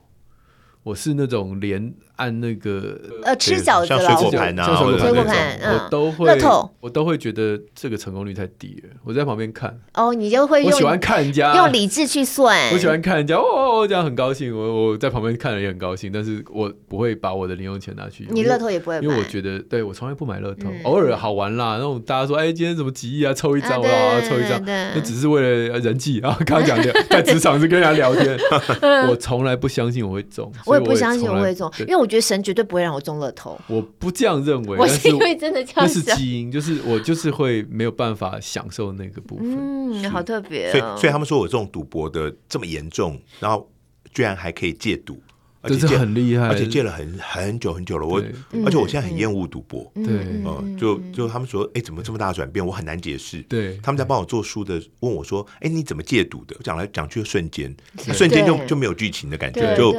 [0.84, 6.40] 我是那种连按那个呃吃饺子像水果盘啊，水果盘，我都会，
[6.80, 8.90] 我都会觉得这个成功率太低了。
[9.04, 14.56] 我在旁边看，哦，你就会，我喜欢看人家用理智去算，我喜欢看人家哦，这样很高兴。
[14.56, 18.28] 我我在旁边看了也很高兴，但是我不会把我的零用钱拿去。
[18.30, 21.78] 你乐透也不会，因为我觉得，对我从来不买乐透，偶尔好玩啦。
[21.78, 26.38] 那种大家说，哎，今天怎么几亿啊，抽一张啊，抽一张，那只是为了人际啊。
[26.46, 28.38] 刚 刚讲的在职场是跟人家聊天，
[29.10, 30.52] 我从来不相信我会中。
[30.66, 33.58] 我也不相信我会中，因为我觉得神绝对不会让我中乐透。
[33.68, 39.48] 我不这样认为，我是因为真的这样，那是基因，就是我就是会没有办法享受那个部分。
[39.58, 40.72] 嗯，好特别、哦。
[40.72, 43.72] 所以，所以他们说我这种赌博的这么严重，然后
[44.14, 45.18] 居然还可以戒赌。
[45.64, 48.08] 这是很厉害，而且戒了很很久很久了。
[48.08, 48.20] 我
[48.66, 49.92] 而且我现在很厌恶赌博。
[49.94, 50.06] 对，
[50.44, 52.66] 嗯，就就他们说，哎，怎么这么大的转变？
[52.66, 53.42] 我很难解释。
[53.44, 56.56] 对，他们在帮我做书的，问我说，哎，你怎么戒赌的？
[56.64, 59.76] 讲来讲去，瞬间，瞬间就就没有剧情的感觉。
[59.78, 59.92] 就，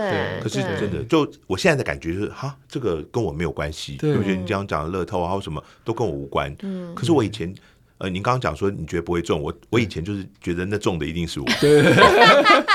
[0.42, 3.96] 可是真的，就我现在的感觉就是，哈，这个跟我没有关系。
[3.98, 6.52] 对我觉得你这样讲的乐透啊，或什么都跟我无关。
[6.62, 7.54] 嗯，可是我以前，
[7.98, 11.46] 呃，您刚刚讲说你觉得不会中，我我以前就是觉得那中的一定是我。
[11.60, 11.84] 对。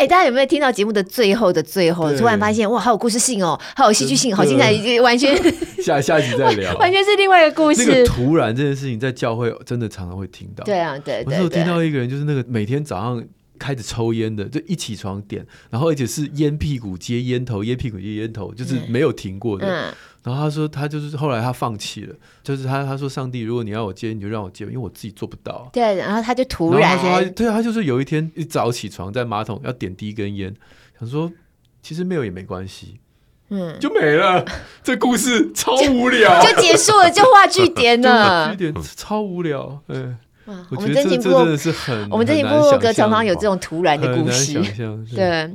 [0.00, 5.36] 哎，大家有没有听到节目的最后的最后，突然发现哇，好有故事性哦，好有戏剧性，好精彩，已经完全
[5.84, 7.84] 下下集再聊， 完全是另外一个故事。
[7.84, 10.64] 那个突然这件事情在教会真的常常会听到。
[10.64, 13.22] 对啊，对，我有听到一个人，就是那个每天早上
[13.60, 19.66] 开始抽烟的，就一起床点，然后而且是烟屁股接烟头，烟屁股接烟头，就是没有停过的。
[19.66, 19.94] 嗯。
[20.22, 25.70] 然后他说，他就是后来他放弃了，就是他他说，上帝，如果你要我接，你就让我接，因为我自己做不到。
[25.72, 30.54] 对，然后他就突然，他说他，对啊，他就是有一天一早起床，在马桶要点第一根烟，
[30.98, 31.32] 想说
[31.82, 33.00] 其实没有也没关系，
[33.48, 34.44] 嗯，就没了。
[34.84, 39.82] 这故事超无聊，就结束了，就画句点了， 句点超无聊。
[39.88, 44.60] 嗯，我们真情部落格是很，我们真情部落格常常有这种突然的故事，
[45.14, 45.50] 对。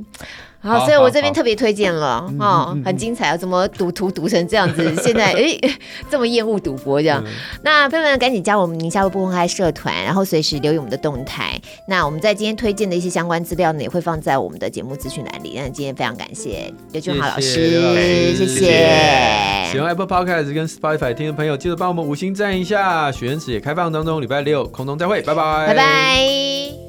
[0.60, 3.36] 好，所以我这边特别推荐了，哦，很精彩啊！
[3.36, 4.94] 怎么赌徒赌成这样子？
[5.02, 5.56] 现在哎，
[6.10, 7.22] 这么厌恶赌博这样？
[7.62, 11.60] 那朋友们赶紧加我们宁夏璐不公开社团，然后随时留意我们的动态。
[11.86, 15.52] 那我们在今天推荐的一些相关资料呢，也会放在我们的节目资讯栏里。
[15.54, 19.70] 那今天非常感谢刘俊豪老师，谢谢。
[19.70, 23.12] 喜欢 Apple Podcast 跟 Spotify 听的朋友，记得帮我们五星赞一下。
[23.12, 26.85] 许愿池也开放当中，礼拜六空中再会，拜拜，拜拜。